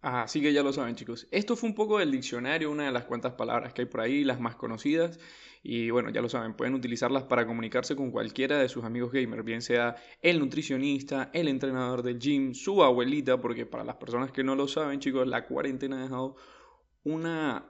Así 0.00 0.40
que 0.40 0.52
ya 0.52 0.62
lo 0.62 0.72
saben 0.72 0.94
chicos. 0.94 1.26
Esto 1.32 1.56
fue 1.56 1.68
un 1.68 1.74
poco 1.74 1.98
del 1.98 2.12
diccionario, 2.12 2.70
una 2.70 2.86
de 2.86 2.92
las 2.92 3.04
cuantas 3.04 3.32
palabras 3.32 3.72
que 3.72 3.82
hay 3.82 3.86
por 3.86 4.00
ahí, 4.00 4.22
las 4.22 4.38
más 4.38 4.54
conocidas. 4.54 5.18
Y 5.62 5.90
bueno, 5.90 6.10
ya 6.10 6.22
lo 6.22 6.28
saben, 6.28 6.54
pueden 6.54 6.74
utilizarlas 6.74 7.24
para 7.24 7.46
comunicarse 7.46 7.96
con 7.96 8.12
cualquiera 8.12 8.58
de 8.58 8.68
sus 8.68 8.84
amigos 8.84 9.10
gamers, 9.12 9.44
bien 9.44 9.60
sea 9.60 9.96
el 10.22 10.38
nutricionista, 10.38 11.30
el 11.32 11.48
entrenador 11.48 12.02
del 12.02 12.20
gym, 12.20 12.54
su 12.54 12.82
abuelita, 12.84 13.40
porque 13.40 13.66
para 13.66 13.82
las 13.82 13.96
personas 13.96 14.30
que 14.30 14.44
no 14.44 14.54
lo 14.54 14.68
saben 14.68 15.00
chicos, 15.00 15.26
la 15.26 15.46
cuarentena 15.46 15.98
ha 15.98 16.02
dejado 16.02 16.36
una 17.02 17.66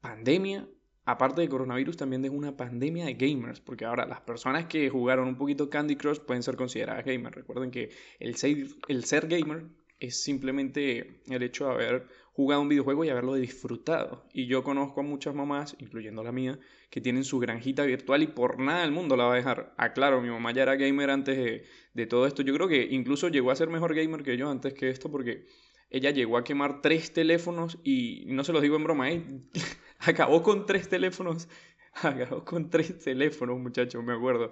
pandemia 0.00 0.68
aparte 1.04 1.40
de 1.40 1.48
coronavirus, 1.48 1.96
también 1.96 2.24
es 2.24 2.30
una 2.30 2.56
pandemia 2.56 3.06
de 3.06 3.14
gamers, 3.14 3.60
porque 3.60 3.84
ahora 3.84 4.06
las 4.06 4.20
personas 4.20 4.66
que 4.66 4.90
jugaron 4.90 5.28
un 5.28 5.36
poquito 5.36 5.70
Candy 5.70 5.96
Crush 5.96 6.18
pueden 6.18 6.42
ser 6.42 6.56
consideradas 6.56 7.04
gamers. 7.04 7.34
Recuerden 7.34 7.70
que 7.70 7.90
el 8.18 8.36
ser 8.36 9.28
gamer 9.28 9.66
es 10.00 10.22
simplemente 10.22 11.22
el 11.28 11.42
hecho 11.42 11.66
de 11.66 11.72
haber 11.72 12.06
jugado 12.32 12.60
un 12.60 12.68
videojuego 12.68 13.04
y 13.04 13.08
haberlo 13.08 13.34
disfrutado. 13.34 14.26
Y 14.34 14.46
yo 14.46 14.62
conozco 14.62 15.00
a 15.00 15.02
muchas 15.02 15.34
mamás, 15.34 15.74
incluyendo 15.78 16.22
la 16.22 16.32
mía, 16.32 16.58
que 16.90 17.00
tienen 17.00 17.24
su 17.24 17.38
granjita 17.38 17.84
virtual 17.84 18.22
y 18.22 18.26
por 18.26 18.58
nada 18.58 18.82
del 18.82 18.92
mundo 18.92 19.16
la 19.16 19.24
va 19.24 19.32
a 19.32 19.36
dejar. 19.36 19.74
Ah, 19.78 19.94
claro, 19.94 20.20
mi 20.20 20.28
mamá 20.28 20.52
ya 20.52 20.64
era 20.64 20.76
gamer 20.76 21.10
antes 21.10 21.62
de, 21.94 22.06
todo 22.06 22.26
esto. 22.26 22.42
Yo 22.42 22.52
creo 22.54 22.68
que 22.68 22.86
incluso 22.90 23.28
llegó 23.28 23.50
a 23.50 23.56
ser 23.56 23.70
mejor 23.70 23.94
gamer 23.94 24.22
que 24.22 24.36
yo 24.36 24.50
antes 24.50 24.74
que 24.74 24.90
esto 24.90 25.10
porque 25.10 25.46
ella 25.88 26.10
llegó 26.10 26.36
a 26.36 26.44
quemar 26.44 26.82
tres 26.82 27.12
teléfonos 27.12 27.78
y 27.82 28.24
no 28.26 28.44
se 28.44 28.52
los 28.52 28.60
digo 28.60 28.76
en 28.76 28.84
broma, 28.84 29.10
¿eh? 29.10 29.24
acabó 30.00 30.42
con 30.42 30.66
tres 30.66 30.88
teléfonos. 30.88 31.48
Acabó 32.02 32.44
con 32.44 32.68
tres 32.68 32.98
teléfonos, 32.98 33.58
muchachos, 33.58 34.04
me 34.04 34.12
acuerdo. 34.12 34.50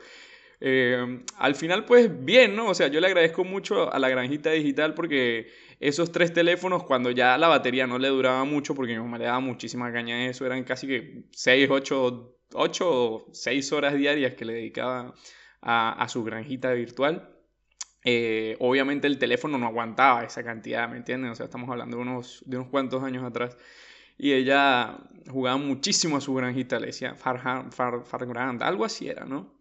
Eh, 0.67 1.23
al 1.37 1.55
final, 1.57 1.85
pues 1.85 2.25
bien, 2.25 2.57
¿no? 2.57 2.69
O 2.71 2.75
sea, 2.75 2.89
yo 2.89 2.99
le 2.99 3.07
agradezco 3.09 3.45
mucho 3.45 3.93
a 3.93 3.99
la 3.99 4.09
granjita 4.09 4.51
digital 4.51 4.95
porque 4.95 5.53
esos 5.79 6.11
tres 6.11 6.33
teléfonos, 6.33 6.85
cuando 6.85 7.11
ya 7.11 7.37
la 7.37 7.49
batería 7.49 7.87
no 7.87 7.99
le 7.99 8.09
duraba 8.09 8.45
mucho, 8.45 8.75
porque 8.75 8.95
mi 8.95 8.99
mamá 8.99 9.19
le 9.19 9.27
daba 9.27 9.41
muchísima 9.41 9.93
caña 9.93 10.15
a 10.17 10.25
eso, 10.25 10.47
eran 10.47 10.65
casi 10.65 10.87
que 10.87 11.25
6, 11.33 11.69
8, 11.71 12.39
8 12.55 12.87
o 12.91 13.27
6 13.31 13.73
horas 13.73 13.93
diarias 13.95 14.33
que 14.37 14.47
le 14.47 14.55
dedicaba 14.55 15.15
a, 15.61 16.09
su 16.09 16.25
granjita 16.25 16.73
virtual. 16.73 17.29
Eh, 18.03 18.57
obviamente 18.59 19.07
el 19.07 19.19
teléfono 19.19 19.59
no 19.59 19.67
aguantaba 19.67 20.25
esa 20.25 20.43
cantidad, 20.43 20.89
¿me 20.89 20.97
entienden? 20.97 21.31
O 21.31 21.35
sea, 21.35 21.45
estamos 21.45 21.69
hablando 21.69 21.99
de 21.99 22.03
unos, 22.05 22.43
de 22.47 22.57
unos 22.57 22.71
cuantos 22.71 23.03
años 23.05 23.23
atrás. 23.23 23.55
Y 24.17 24.33
ella 24.33 24.97
jugaba 25.31 25.59
muchísimo 25.59 26.17
a 26.17 26.23
su 26.23 26.33
granjita, 26.33 26.81
le 26.81 26.87
decía 26.87 27.15
Far, 27.17 27.71
Far, 27.71 28.05
Far 28.07 28.27
Grand, 28.27 28.63
algo 28.63 28.87
así 28.87 29.09
era, 29.09 29.27
¿no? 29.27 29.53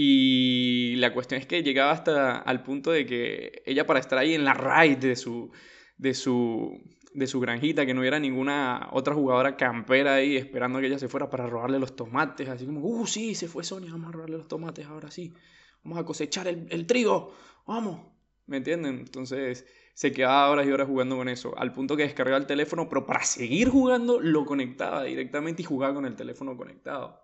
Y 0.00 0.94
la 0.98 1.12
cuestión 1.12 1.40
es 1.40 1.46
que 1.48 1.64
llegaba 1.64 1.90
hasta 1.90 2.38
al 2.38 2.62
punto 2.62 2.92
de 2.92 3.04
que 3.04 3.64
ella 3.66 3.84
para 3.84 3.98
estar 3.98 4.16
ahí 4.16 4.32
en 4.32 4.44
la 4.44 4.54
raid 4.54 4.96
de 4.98 5.16
su, 5.16 5.50
de 5.96 6.14
su, 6.14 6.80
de 7.14 7.26
su 7.26 7.40
granjita, 7.40 7.84
que 7.84 7.94
no 7.94 8.00
hubiera 8.02 8.20
ninguna 8.20 8.90
otra 8.92 9.12
jugadora 9.12 9.56
campera 9.56 10.14
ahí 10.14 10.36
esperando 10.36 10.78
que 10.78 10.86
ella 10.86 11.00
se 11.00 11.08
fuera 11.08 11.28
para 11.28 11.48
robarle 11.48 11.80
los 11.80 11.96
tomates, 11.96 12.48
así 12.48 12.64
como, 12.64 12.78
uh, 12.78 13.08
sí, 13.08 13.34
se 13.34 13.48
fue 13.48 13.64
Sonia, 13.64 13.90
vamos 13.90 14.10
a 14.10 14.12
robarle 14.12 14.36
los 14.36 14.46
tomates 14.46 14.86
ahora 14.86 15.10
sí, 15.10 15.34
vamos 15.82 15.98
a 15.98 16.04
cosechar 16.04 16.46
el, 16.46 16.68
el 16.70 16.86
trigo, 16.86 17.34
vamos, 17.66 18.00
¿me 18.46 18.58
entienden? 18.58 19.00
Entonces 19.00 19.66
se 19.94 20.12
quedaba 20.12 20.48
horas 20.48 20.68
y 20.68 20.70
horas 20.70 20.86
jugando 20.86 21.16
con 21.16 21.28
eso, 21.28 21.58
al 21.58 21.72
punto 21.72 21.96
que 21.96 22.04
descargaba 22.04 22.38
el 22.38 22.46
teléfono, 22.46 22.88
pero 22.88 23.04
para 23.04 23.24
seguir 23.24 23.68
jugando 23.68 24.20
lo 24.20 24.46
conectaba 24.46 25.02
directamente 25.02 25.62
y 25.62 25.64
jugaba 25.64 25.94
con 25.94 26.06
el 26.06 26.14
teléfono 26.14 26.56
conectado. 26.56 27.20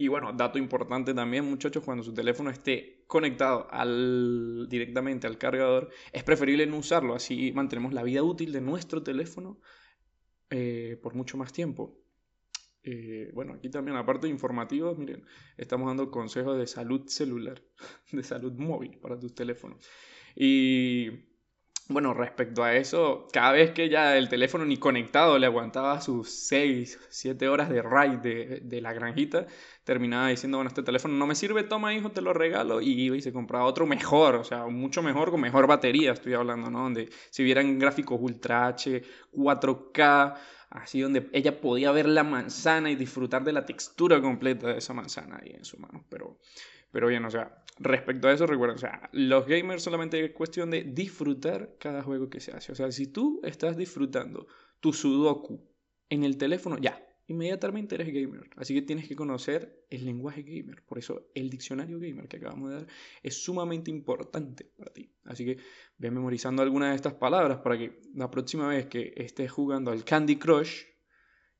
Y 0.00 0.08
bueno, 0.08 0.32
dato 0.32 0.58
importante 0.58 1.12
también, 1.12 1.44
muchachos, 1.44 1.84
cuando 1.84 2.02
su 2.02 2.14
teléfono 2.14 2.48
esté 2.48 3.04
conectado 3.06 3.66
al, 3.70 4.66
directamente 4.66 5.26
al 5.26 5.36
cargador, 5.36 5.90
es 6.10 6.24
preferible 6.24 6.66
no 6.66 6.78
usarlo, 6.78 7.14
así 7.14 7.52
mantenemos 7.52 7.92
la 7.92 8.02
vida 8.02 8.22
útil 8.22 8.50
de 8.50 8.62
nuestro 8.62 9.02
teléfono 9.02 9.60
eh, 10.48 10.98
por 11.02 11.14
mucho 11.14 11.36
más 11.36 11.52
tiempo. 11.52 11.98
Eh, 12.82 13.30
bueno, 13.34 13.52
aquí 13.52 13.68
también, 13.68 13.98
aparte 13.98 14.26
de 14.26 14.32
informativos, 14.32 14.96
miren, 14.96 15.22
estamos 15.58 15.86
dando 15.86 16.10
consejos 16.10 16.56
de 16.56 16.66
salud 16.66 17.06
celular, 17.06 17.60
de 18.10 18.22
salud 18.22 18.54
móvil 18.54 18.96
para 19.00 19.20
tus 19.20 19.34
teléfonos. 19.34 19.86
Y 20.34 21.10
bueno, 21.90 22.14
respecto 22.14 22.62
a 22.62 22.76
eso, 22.76 23.26
cada 23.32 23.50
vez 23.50 23.72
que 23.72 23.88
ya 23.88 24.16
el 24.16 24.28
teléfono 24.28 24.64
ni 24.64 24.76
conectado 24.76 25.38
le 25.38 25.46
aguantaba 25.46 26.00
sus 26.00 26.30
6, 26.30 27.00
7 27.08 27.48
horas 27.48 27.68
de 27.68 27.82
ride 27.82 28.16
de, 28.18 28.60
de, 28.62 28.80
la 28.80 28.92
granjita, 28.92 29.46
terminaba 29.82 30.28
diciendo, 30.28 30.58
bueno, 30.58 30.68
este 30.68 30.84
teléfono 30.84 31.14
no 31.14 31.26
me 31.26 31.34
sirve, 31.34 31.64
toma 31.64 31.92
hijo, 31.92 32.12
te 32.12 32.22
lo 32.22 32.32
regalo, 32.32 32.80
y 32.80 32.92
iba 32.92 33.16
y 33.16 33.20
se 33.22 33.32
compraba 33.32 33.64
otro 33.64 33.86
mejor, 33.86 34.36
o 34.36 34.44
sea, 34.44 34.66
mucho 34.66 35.02
mejor, 35.02 35.32
con 35.32 35.40
mejor 35.40 35.66
batería, 35.66 36.12
estoy 36.12 36.34
hablando, 36.34 36.70
¿no? 36.70 36.84
Donde 36.84 37.10
si 37.30 37.42
vieran 37.42 37.78
gráficos 37.80 38.20
Ultra 38.20 38.68
H, 38.68 39.02
4K, 39.32 40.36
así 40.70 41.00
donde 41.00 41.28
ella 41.32 41.60
podía 41.60 41.90
ver 41.90 42.08
la 42.08 42.22
manzana 42.22 42.92
y 42.92 42.94
disfrutar 42.94 43.42
de 43.42 43.52
la 43.52 43.66
textura 43.66 44.20
completa 44.20 44.68
de 44.68 44.78
esa 44.78 44.94
manzana 44.94 45.40
ahí 45.42 45.50
en 45.56 45.64
su 45.64 45.76
mano, 45.78 46.04
pero... 46.08 46.38
Pero 46.92 47.08
bien, 47.08 47.24
o 47.24 47.30
sea, 47.30 47.62
respecto 47.78 48.28
a 48.28 48.32
eso, 48.32 48.46
recuerden, 48.46 48.76
o 48.76 48.80
sea, 48.80 49.08
los 49.12 49.46
gamers 49.46 49.82
solamente 49.82 50.24
es 50.24 50.32
cuestión 50.32 50.70
de 50.70 50.84
disfrutar 50.84 51.76
cada 51.78 52.02
juego 52.02 52.28
que 52.28 52.40
se 52.40 52.52
hace. 52.52 52.72
O 52.72 52.74
sea, 52.74 52.90
si 52.90 53.06
tú 53.06 53.40
estás 53.44 53.76
disfrutando 53.76 54.46
tu 54.80 54.92
Sudoku 54.92 55.66
en 56.08 56.24
el 56.24 56.36
teléfono, 56.36 56.78
ya, 56.78 57.00
inmediatamente 57.30 57.94
eres 57.94 58.12
gamer. 58.12 58.50
Así 58.56 58.74
que 58.74 58.82
tienes 58.82 59.06
que 59.06 59.14
conocer 59.14 59.86
el 59.88 60.04
lenguaje 60.04 60.42
gamer. 60.42 60.82
Por 60.82 60.98
eso 60.98 61.30
el 61.34 61.48
diccionario 61.48 62.00
gamer 62.00 62.26
que 62.26 62.38
acabamos 62.38 62.70
de 62.70 62.76
dar 62.76 62.86
es 63.22 63.42
sumamente 63.42 63.90
importante 63.90 64.64
para 64.76 64.92
ti. 64.92 65.12
Así 65.24 65.44
que 65.44 65.58
ve 65.96 66.10
memorizando 66.10 66.60
algunas 66.60 66.90
de 66.90 66.96
estas 66.96 67.14
palabras 67.14 67.58
para 67.58 67.78
que 67.78 68.00
la 68.14 68.30
próxima 68.30 68.66
vez 68.66 68.86
que 68.86 69.14
estés 69.16 69.50
jugando 69.50 69.92
al 69.92 70.04
Candy 70.04 70.36
Crush 70.36 70.82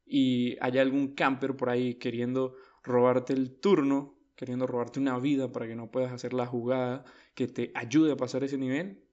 y 0.05 0.57
haya 0.61 0.83
algún 0.83 1.15
camper 1.15 1.55
por 1.57 1.71
ahí 1.71 1.95
queriendo 1.95 2.57
robarte 2.83 3.33
el 3.33 3.61
turno, 3.61 4.20
queriendo 4.41 4.67
robarte 4.67 4.99
una 4.99 5.19
vida 5.19 5.53
para 5.53 5.67
que 5.67 5.77
no 5.77 5.91
puedas 5.91 6.13
hacer 6.13 6.33
la 6.33 6.47
jugada 6.47 7.05
que 7.35 7.47
te 7.47 7.73
ayude 7.75 8.13
a 8.13 8.17
pasar 8.17 8.43
ese 8.43 8.57
nivel, 8.57 9.05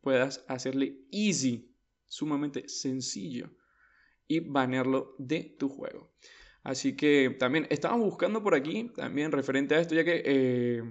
puedas 0.00 0.44
hacerle 0.48 0.96
easy, 1.12 1.72
sumamente 2.08 2.68
sencillo 2.68 3.48
y 4.26 4.40
banearlo 4.40 5.14
de 5.18 5.54
tu 5.56 5.68
juego. 5.68 6.10
Así 6.64 6.96
que 6.96 7.30
también 7.38 7.68
estábamos 7.70 8.06
buscando 8.06 8.42
por 8.42 8.56
aquí, 8.56 8.90
también 8.96 9.30
referente 9.30 9.76
a 9.76 9.80
esto, 9.80 9.94
ya 9.94 10.02
que 10.02 10.20
eh, 10.24 10.82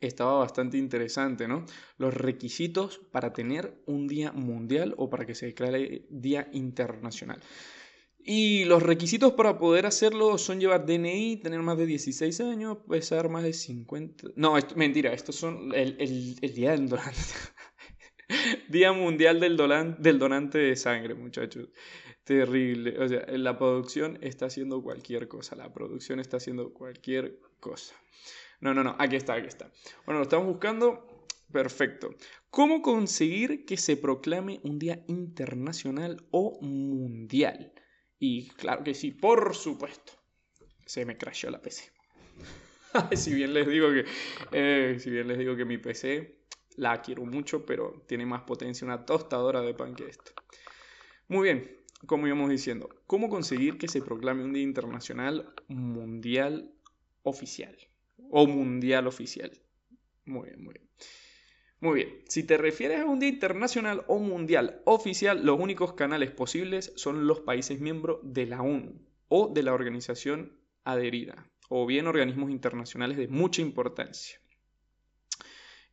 estaba 0.00 0.38
bastante 0.38 0.78
interesante, 0.78 1.46
¿no? 1.46 1.66
Los 1.98 2.14
requisitos 2.14 2.96
para 2.96 3.34
tener 3.34 3.74
un 3.84 4.08
día 4.08 4.32
mundial 4.32 4.94
o 4.96 5.10
para 5.10 5.26
que 5.26 5.34
se 5.34 5.44
declare 5.44 6.06
día 6.08 6.48
internacional. 6.52 7.42
Y 8.24 8.64
los 8.64 8.82
requisitos 8.82 9.32
para 9.32 9.58
poder 9.58 9.86
hacerlo 9.86 10.36
son 10.38 10.60
llevar 10.60 10.84
DNI, 10.84 11.38
tener 11.38 11.60
más 11.60 11.78
de 11.78 11.86
16 11.86 12.40
años, 12.40 12.78
pesar 12.88 13.28
más 13.28 13.42
de 13.42 13.52
50... 13.52 14.28
No, 14.36 14.56
mentira, 14.76 15.12
estos 15.12 15.36
son 15.36 15.72
el, 15.74 16.36
día 16.36 16.72
del 16.72 16.88
donante. 16.88 17.18
día 18.68 18.92
mundial 18.92 19.40
del, 19.40 19.56
del 19.98 20.18
donante 20.18 20.58
de 20.58 20.76
sangre, 20.76 21.14
muchachos. 21.14 21.68
Terrible. 22.24 22.98
O 22.98 23.08
sea, 23.08 23.24
la 23.28 23.58
producción 23.58 24.18
está 24.20 24.46
haciendo 24.46 24.82
cualquier 24.82 25.26
cosa. 25.26 25.56
La 25.56 25.72
producción 25.72 26.20
está 26.20 26.36
haciendo 26.36 26.72
cualquier 26.72 27.40
cosa. 27.58 27.94
No, 28.60 28.74
no, 28.74 28.84
no. 28.84 28.94
Aquí 28.98 29.16
está, 29.16 29.34
aquí 29.34 29.48
está. 29.48 29.72
Bueno, 30.04 30.20
lo 30.20 30.24
estamos 30.24 30.46
buscando. 30.46 31.26
Perfecto. 31.50 32.14
¿Cómo 32.50 32.82
conseguir 32.82 33.64
que 33.64 33.76
se 33.76 33.96
proclame 33.96 34.60
un 34.62 34.78
día 34.78 35.02
internacional 35.08 36.22
o 36.30 36.60
mundial? 36.60 37.72
Y 38.20 38.48
claro 38.50 38.84
que 38.84 38.94
sí, 38.94 39.10
por 39.10 39.56
supuesto. 39.56 40.12
Se 40.84 41.04
me 41.06 41.16
crashó 41.16 41.50
la 41.50 41.60
PC. 41.60 41.90
si 43.16 43.34
bien 43.34 43.54
les 43.54 43.66
digo 43.66 43.88
que. 43.90 44.04
Eh, 44.52 44.98
si 45.00 45.10
bien 45.10 45.26
les 45.26 45.38
digo 45.38 45.56
que 45.56 45.64
mi 45.64 45.78
PC 45.78 46.36
la 46.76 47.00
quiero 47.00 47.24
mucho, 47.24 47.64
pero 47.64 48.04
tiene 48.06 48.26
más 48.26 48.42
potencia 48.42 48.84
una 48.84 49.06
tostadora 49.06 49.62
de 49.62 49.74
pan 49.74 49.94
que 49.94 50.06
esto. 50.06 50.32
Muy 51.28 51.44
bien, 51.44 51.76
como 52.06 52.26
íbamos 52.26 52.50
diciendo, 52.50 52.88
¿cómo 53.06 53.28
conseguir 53.28 53.78
que 53.78 53.88
se 53.88 54.02
proclame 54.02 54.44
un 54.44 54.52
día 54.52 54.62
internacional 54.62 55.54
mundial 55.68 56.72
oficial? 57.22 57.76
O 58.30 58.46
mundial 58.46 59.06
oficial. 59.06 59.50
Muy 60.26 60.48
bien, 60.48 60.62
muy 60.62 60.74
bien. 60.74 60.88
Muy 61.80 61.94
bien, 61.94 62.22
si 62.28 62.42
te 62.42 62.58
refieres 62.58 63.00
a 63.00 63.06
un 63.06 63.20
día 63.20 63.30
internacional 63.30 64.04
o 64.06 64.18
mundial 64.18 64.82
oficial, 64.84 65.46
los 65.46 65.58
únicos 65.58 65.94
canales 65.94 66.30
posibles 66.30 66.92
son 66.96 67.26
los 67.26 67.40
países 67.40 67.80
miembros 67.80 68.18
de 68.22 68.44
la 68.44 68.60
ONU 68.60 69.00
o 69.28 69.48
de 69.48 69.62
la 69.62 69.72
organización 69.72 70.58
adherida, 70.84 71.48
o 71.70 71.86
bien 71.86 72.06
organismos 72.06 72.50
internacionales 72.50 73.16
de 73.16 73.28
mucha 73.28 73.62
importancia. 73.62 74.38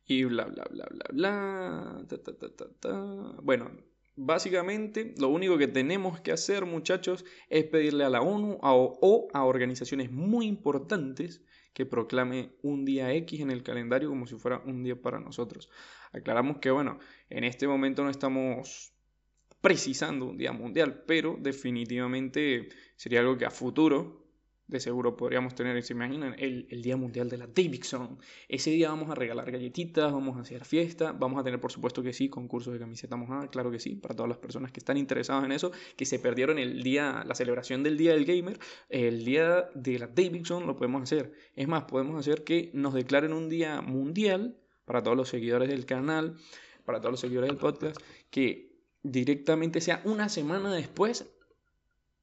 Y 0.04 0.24
bla, 0.24 0.44
bla, 0.44 0.66
bla, 0.70 0.86
bla, 0.90 1.06
bla. 1.10 2.04
bueno, 3.42 3.70
básicamente 4.14 5.14
lo 5.16 5.28
único 5.28 5.56
que 5.56 5.68
tenemos 5.68 6.20
que 6.20 6.32
hacer, 6.32 6.66
muchachos, 6.66 7.24
es 7.48 7.64
pedirle 7.64 8.04
a 8.04 8.10
la 8.10 8.20
ONU 8.20 8.58
o 8.60 9.28
a 9.32 9.44
organizaciones 9.44 10.10
muy 10.10 10.46
importantes 10.46 11.42
que 11.78 11.86
proclame 11.86 12.50
un 12.62 12.84
día 12.84 13.14
X 13.14 13.38
en 13.38 13.52
el 13.52 13.62
calendario 13.62 14.08
como 14.08 14.26
si 14.26 14.34
fuera 14.34 14.60
un 14.66 14.82
día 14.82 15.00
para 15.00 15.20
nosotros. 15.20 15.70
Aclaramos 16.10 16.58
que, 16.58 16.72
bueno, 16.72 16.98
en 17.30 17.44
este 17.44 17.68
momento 17.68 18.02
no 18.02 18.10
estamos 18.10 18.92
precisando 19.60 20.26
un 20.26 20.36
día 20.36 20.50
mundial, 20.50 21.04
pero 21.06 21.36
definitivamente 21.38 22.68
sería 22.96 23.20
algo 23.20 23.38
que 23.38 23.46
a 23.46 23.52
futuro 23.52 24.27
de 24.68 24.80
seguro 24.80 25.16
podríamos 25.16 25.54
tener, 25.54 25.82
se 25.82 25.94
imaginan, 25.94 26.34
el, 26.38 26.66
Día 26.82 26.96
Mundial 26.96 27.28
de 27.28 27.38
la 27.38 27.46
Davidson. 27.46 28.18
Ese 28.48 28.70
día 28.70 28.90
vamos 28.90 29.10
a 29.10 29.14
regalar 29.14 29.50
galletitas, 29.50 30.12
vamos 30.12 30.36
a 30.36 30.40
hacer 30.40 30.64
fiesta, 30.64 31.12
vamos 31.12 31.40
a 31.40 31.44
tener, 31.44 31.58
por 31.58 31.72
supuesto 31.72 32.02
que 32.02 32.12
sí, 32.12 32.28
concursos 32.28 32.74
de 32.74 32.78
camiseta 32.78 33.16
mojada, 33.16 33.48
claro 33.48 33.70
que 33.70 33.80
sí, 33.80 33.96
para 33.96 34.14
todas 34.14 34.28
las 34.28 34.38
personas 34.38 34.70
que 34.70 34.80
están 34.80 34.98
interesadas 34.98 35.44
en 35.44 35.52
eso, 35.52 35.72
que 35.96 36.04
se 36.04 36.18
perdieron 36.18 36.58
el 36.58 36.82
día, 36.82 37.24
la 37.26 37.34
celebración 37.34 37.82
del 37.82 37.96
Día 37.96 38.12
del 38.12 38.26
Gamer, 38.26 38.58
el 38.90 39.24
Día 39.24 39.70
de 39.74 39.98
la 39.98 40.06
Davidson 40.06 40.66
lo 40.66 40.76
podemos 40.76 41.02
hacer. 41.02 41.32
Es 41.56 41.66
más, 41.66 41.84
podemos 41.84 42.18
hacer 42.18 42.44
que 42.44 42.70
nos 42.74 42.92
declaren 42.92 43.32
un 43.32 43.48
día 43.48 43.80
mundial 43.80 44.58
para 44.84 45.02
todos 45.02 45.16
los 45.16 45.28
seguidores 45.30 45.68
del 45.68 45.86
canal, 45.86 46.36
para 46.84 47.00
todos 47.00 47.12
los 47.12 47.20
seguidores 47.20 47.48
del 47.48 47.58
podcast, 47.58 47.96
que 48.30 48.68
directamente 49.02 49.80
sea 49.80 50.02
una 50.04 50.28
semana 50.28 50.72
después 50.72 51.30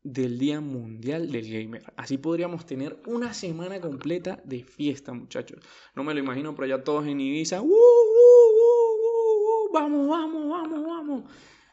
del 0.05 0.37
Día 0.37 0.61
Mundial 0.61 1.31
del 1.31 1.51
Gamer. 1.51 1.81
Así 1.97 2.19
podríamos 2.19 2.65
tener 2.67 3.01
una 3.07 3.33
semana 3.33 3.81
completa 3.81 4.39
de 4.45 4.63
fiesta, 4.63 5.11
muchachos. 5.13 5.59
No 5.95 6.03
me 6.03 6.13
lo 6.13 6.19
imagino, 6.19 6.53
pero 6.53 6.67
ya 6.67 6.83
todos 6.83 7.07
en 7.07 7.19
Ibiza. 7.19 7.63
¡Uh, 7.63 7.71
vamos, 9.73 10.07
vamos, 10.07 10.47
vamos, 10.47 10.85
vamos! 10.85 11.23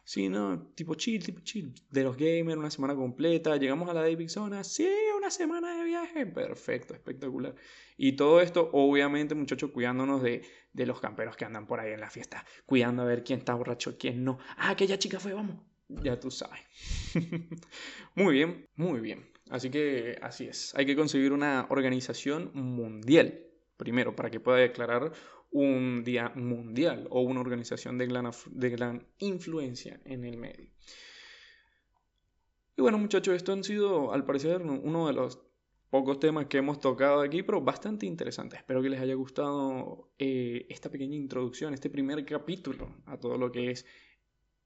Sí, 0.02 0.30
no, 0.30 0.72
tipo 0.74 0.94
chill, 0.94 1.22
tipo 1.22 1.40
chill. 1.40 1.74
De 1.90 2.02
los 2.02 2.16
gamers, 2.16 2.56
una 2.58 2.70
semana 2.70 2.94
completa. 2.96 3.56
Llegamos 3.58 3.88
a 3.90 3.94
la 3.94 4.00
David 4.00 4.28
Zona. 4.28 4.64
Sí, 4.64 4.88
una 5.16 5.30
semana 5.30 5.76
de 5.76 5.84
viaje. 5.84 6.24
Perfecto, 6.24 6.94
espectacular. 6.94 7.54
Y 7.98 8.12
todo 8.12 8.40
esto, 8.40 8.70
obviamente, 8.72 9.34
muchachos, 9.34 9.70
cuidándonos 9.72 10.22
de, 10.22 10.42
de 10.72 10.86
los 10.86 11.00
camperos 11.00 11.36
que 11.36 11.44
andan 11.44 11.66
por 11.66 11.80
ahí 11.80 11.92
en 11.92 12.00
la 12.00 12.08
fiesta. 12.08 12.46
Cuidando 12.64 13.02
a 13.02 13.04
ver 13.04 13.24
quién 13.24 13.40
está 13.40 13.54
borracho, 13.54 13.98
quién 13.98 14.24
no. 14.24 14.38
Ah, 14.56 14.70
aquella 14.70 14.98
chica 14.98 15.20
fue, 15.20 15.34
vamos. 15.34 15.56
Ya 15.88 16.18
tú 16.18 16.30
sabes. 16.30 16.60
muy 18.14 18.34
bien, 18.34 18.66
muy 18.76 19.00
bien. 19.00 19.32
Así 19.50 19.70
que 19.70 20.18
así 20.22 20.46
es. 20.46 20.74
Hay 20.74 20.86
que 20.86 20.96
conseguir 20.96 21.32
una 21.32 21.66
organización 21.68 22.50
mundial. 22.54 23.46
Primero, 23.76 24.14
para 24.14 24.30
que 24.30 24.40
pueda 24.40 24.58
declarar 24.58 25.12
un 25.50 26.02
día 26.04 26.32
mundial 26.34 27.06
o 27.10 27.20
una 27.20 27.40
organización 27.40 27.98
de 27.98 28.06
gran, 28.06 28.30
de 28.50 28.70
gran 28.70 29.06
influencia 29.18 30.00
en 30.04 30.24
el 30.24 30.38
medio. 30.38 30.70
Y 32.76 32.80
bueno 32.80 32.96
muchachos, 32.96 33.34
esto 33.34 33.52
han 33.52 33.62
sido 33.62 34.12
al 34.12 34.24
parecer 34.24 34.62
uno 34.62 35.06
de 35.06 35.12
los 35.12 35.38
pocos 35.90 36.18
temas 36.18 36.46
que 36.46 36.56
hemos 36.56 36.80
tocado 36.80 37.20
aquí, 37.20 37.42
pero 37.42 37.60
bastante 37.60 38.06
interesante. 38.06 38.56
Espero 38.56 38.80
que 38.80 38.88
les 38.88 39.00
haya 39.00 39.14
gustado 39.14 40.10
eh, 40.18 40.64
esta 40.70 40.90
pequeña 40.90 41.16
introducción, 41.16 41.74
este 41.74 41.90
primer 41.90 42.24
capítulo 42.24 43.02
a 43.04 43.18
todo 43.18 43.36
lo 43.36 43.52
que 43.52 43.72
es 43.72 43.84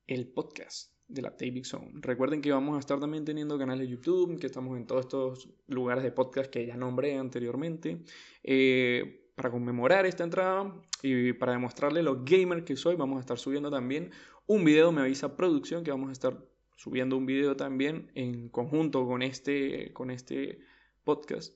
el 0.06 0.28
podcast 0.28 0.95
de 1.08 1.22
la 1.22 1.34
Zone. 1.64 1.92
Recuerden 1.94 2.40
que 2.40 2.52
vamos 2.52 2.76
a 2.76 2.80
estar 2.80 2.98
también 2.98 3.24
teniendo 3.24 3.58
canales 3.58 3.88
de 3.88 3.94
YouTube, 3.94 4.38
que 4.38 4.46
estamos 4.46 4.76
en 4.76 4.86
todos 4.86 5.02
estos 5.02 5.48
lugares 5.68 6.02
de 6.02 6.12
podcast 6.12 6.50
que 6.50 6.66
ya 6.66 6.76
nombré 6.76 7.16
anteriormente. 7.16 8.02
Eh, 8.42 9.22
para 9.34 9.50
conmemorar 9.50 10.06
esta 10.06 10.24
entrada 10.24 10.74
y 11.02 11.34
para 11.34 11.52
demostrarle 11.52 12.02
lo 12.02 12.24
gamer 12.24 12.64
que 12.64 12.74
soy, 12.74 12.96
vamos 12.96 13.18
a 13.18 13.20
estar 13.20 13.38
subiendo 13.38 13.70
también 13.70 14.10
un 14.46 14.64
video, 14.64 14.92
me 14.92 15.02
avisa 15.02 15.36
producción, 15.36 15.84
que 15.84 15.90
vamos 15.90 16.08
a 16.08 16.12
estar 16.12 16.38
subiendo 16.76 17.16
un 17.16 17.26
video 17.26 17.56
también 17.56 18.10
en 18.14 18.48
conjunto 18.48 19.06
con 19.06 19.22
este, 19.22 19.92
con 19.92 20.10
este 20.10 20.60
podcast 21.04 21.54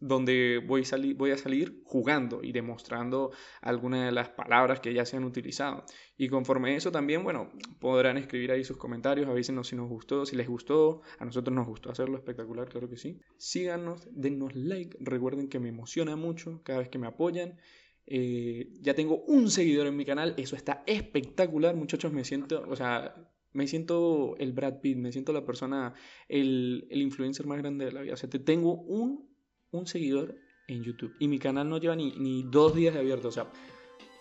donde 0.00 0.62
voy 0.66 0.82
a, 0.82 0.84
salir, 0.84 1.16
voy 1.16 1.30
a 1.30 1.38
salir 1.38 1.80
jugando 1.84 2.42
y 2.42 2.52
demostrando 2.52 3.30
algunas 3.60 4.04
de 4.04 4.12
las 4.12 4.28
palabras 4.28 4.80
que 4.80 4.92
ya 4.92 5.04
se 5.04 5.16
han 5.16 5.24
utilizado. 5.24 5.84
Y 6.16 6.28
conforme 6.28 6.76
eso 6.76 6.90
también, 6.90 7.22
bueno, 7.22 7.50
podrán 7.80 8.16
escribir 8.16 8.52
ahí 8.52 8.64
sus 8.64 8.76
comentarios, 8.76 9.28
avísenos 9.28 9.68
si 9.68 9.76
nos 9.76 9.88
gustó, 9.88 10.26
si 10.26 10.36
les 10.36 10.48
gustó, 10.48 11.02
a 11.18 11.24
nosotros 11.24 11.54
nos 11.54 11.66
gustó 11.66 11.90
hacerlo 11.90 12.16
espectacular, 12.16 12.68
claro 12.68 12.88
que 12.88 12.96
sí. 12.96 13.20
Síganos, 13.36 14.08
dennos 14.10 14.54
like, 14.54 14.96
recuerden 15.00 15.48
que 15.48 15.60
me 15.60 15.68
emociona 15.68 16.16
mucho 16.16 16.60
cada 16.64 16.80
vez 16.80 16.88
que 16.88 16.98
me 16.98 17.06
apoyan. 17.06 17.58
Eh, 18.06 18.68
ya 18.80 18.94
tengo 18.94 19.24
un 19.24 19.50
seguidor 19.50 19.86
en 19.86 19.96
mi 19.96 20.04
canal, 20.04 20.34
eso 20.36 20.56
está 20.56 20.82
espectacular, 20.86 21.74
muchachos, 21.74 22.12
me 22.12 22.24
siento, 22.24 22.62
o 22.68 22.76
sea, 22.76 23.14
me 23.54 23.66
siento 23.66 24.36
el 24.38 24.52
Brad 24.52 24.80
Pitt, 24.80 24.98
me 24.98 25.12
siento 25.12 25.32
la 25.32 25.46
persona, 25.46 25.94
el, 26.28 26.86
el 26.90 27.00
influencer 27.00 27.46
más 27.46 27.58
grande 27.58 27.86
de 27.86 27.92
la 27.92 28.02
vida. 28.02 28.14
O 28.14 28.16
sea, 28.16 28.28
te 28.28 28.40
tengo 28.40 28.74
un 28.74 29.33
un 29.78 29.86
seguidor 29.86 30.34
en 30.66 30.82
YouTube. 30.82 31.14
Y 31.18 31.28
mi 31.28 31.38
canal 31.38 31.68
no 31.68 31.78
lleva 31.78 31.96
ni, 31.96 32.12
ni 32.12 32.42
dos 32.44 32.74
días 32.74 32.94
de 32.94 33.00
abierto. 33.00 33.28
O 33.28 33.32
sea, 33.32 33.50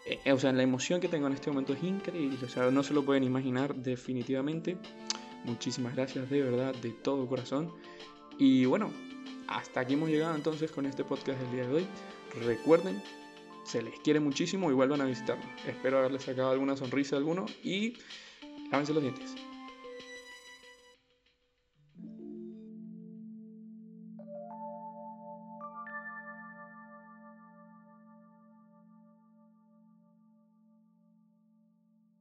eh, 0.05 0.31
o 0.31 0.39
sea, 0.39 0.51
la 0.51 0.63
emoción 0.63 0.99
que 0.99 1.07
tengo 1.07 1.27
en 1.27 1.33
este 1.33 1.49
momento 1.49 1.73
es 1.73 1.83
increíble. 1.83 2.37
O 2.43 2.49
sea, 2.49 2.69
no 2.71 2.83
se 2.83 2.93
lo 2.93 3.03
pueden 3.03 3.23
imaginar 3.23 3.75
definitivamente. 3.75 4.77
Muchísimas 5.45 5.95
gracias 5.95 6.29
de 6.29 6.41
verdad, 6.41 6.75
de 6.75 6.91
todo 6.91 7.27
corazón. 7.27 7.71
Y 8.37 8.65
bueno, 8.65 8.91
hasta 9.47 9.81
aquí 9.81 9.93
hemos 9.93 10.09
llegado 10.09 10.35
entonces 10.35 10.71
con 10.71 10.85
este 10.85 11.03
podcast 11.03 11.39
del 11.39 11.51
día 11.51 11.67
de 11.67 11.73
hoy. 11.75 11.87
Recuerden, 12.45 13.01
se 13.63 13.81
les 13.81 13.99
quiere 13.99 14.19
muchísimo 14.19 14.71
y 14.71 14.73
vuelvan 14.73 15.01
a 15.01 15.05
visitarnos. 15.05 15.47
Espero 15.67 15.99
haberles 15.99 16.23
sacado 16.23 16.51
alguna 16.51 16.75
sonrisa 16.75 17.15
a 17.15 17.19
alguno 17.19 17.45
y 17.63 17.93
lávense 18.71 18.93
los 18.93 19.03
dientes. 19.03 19.35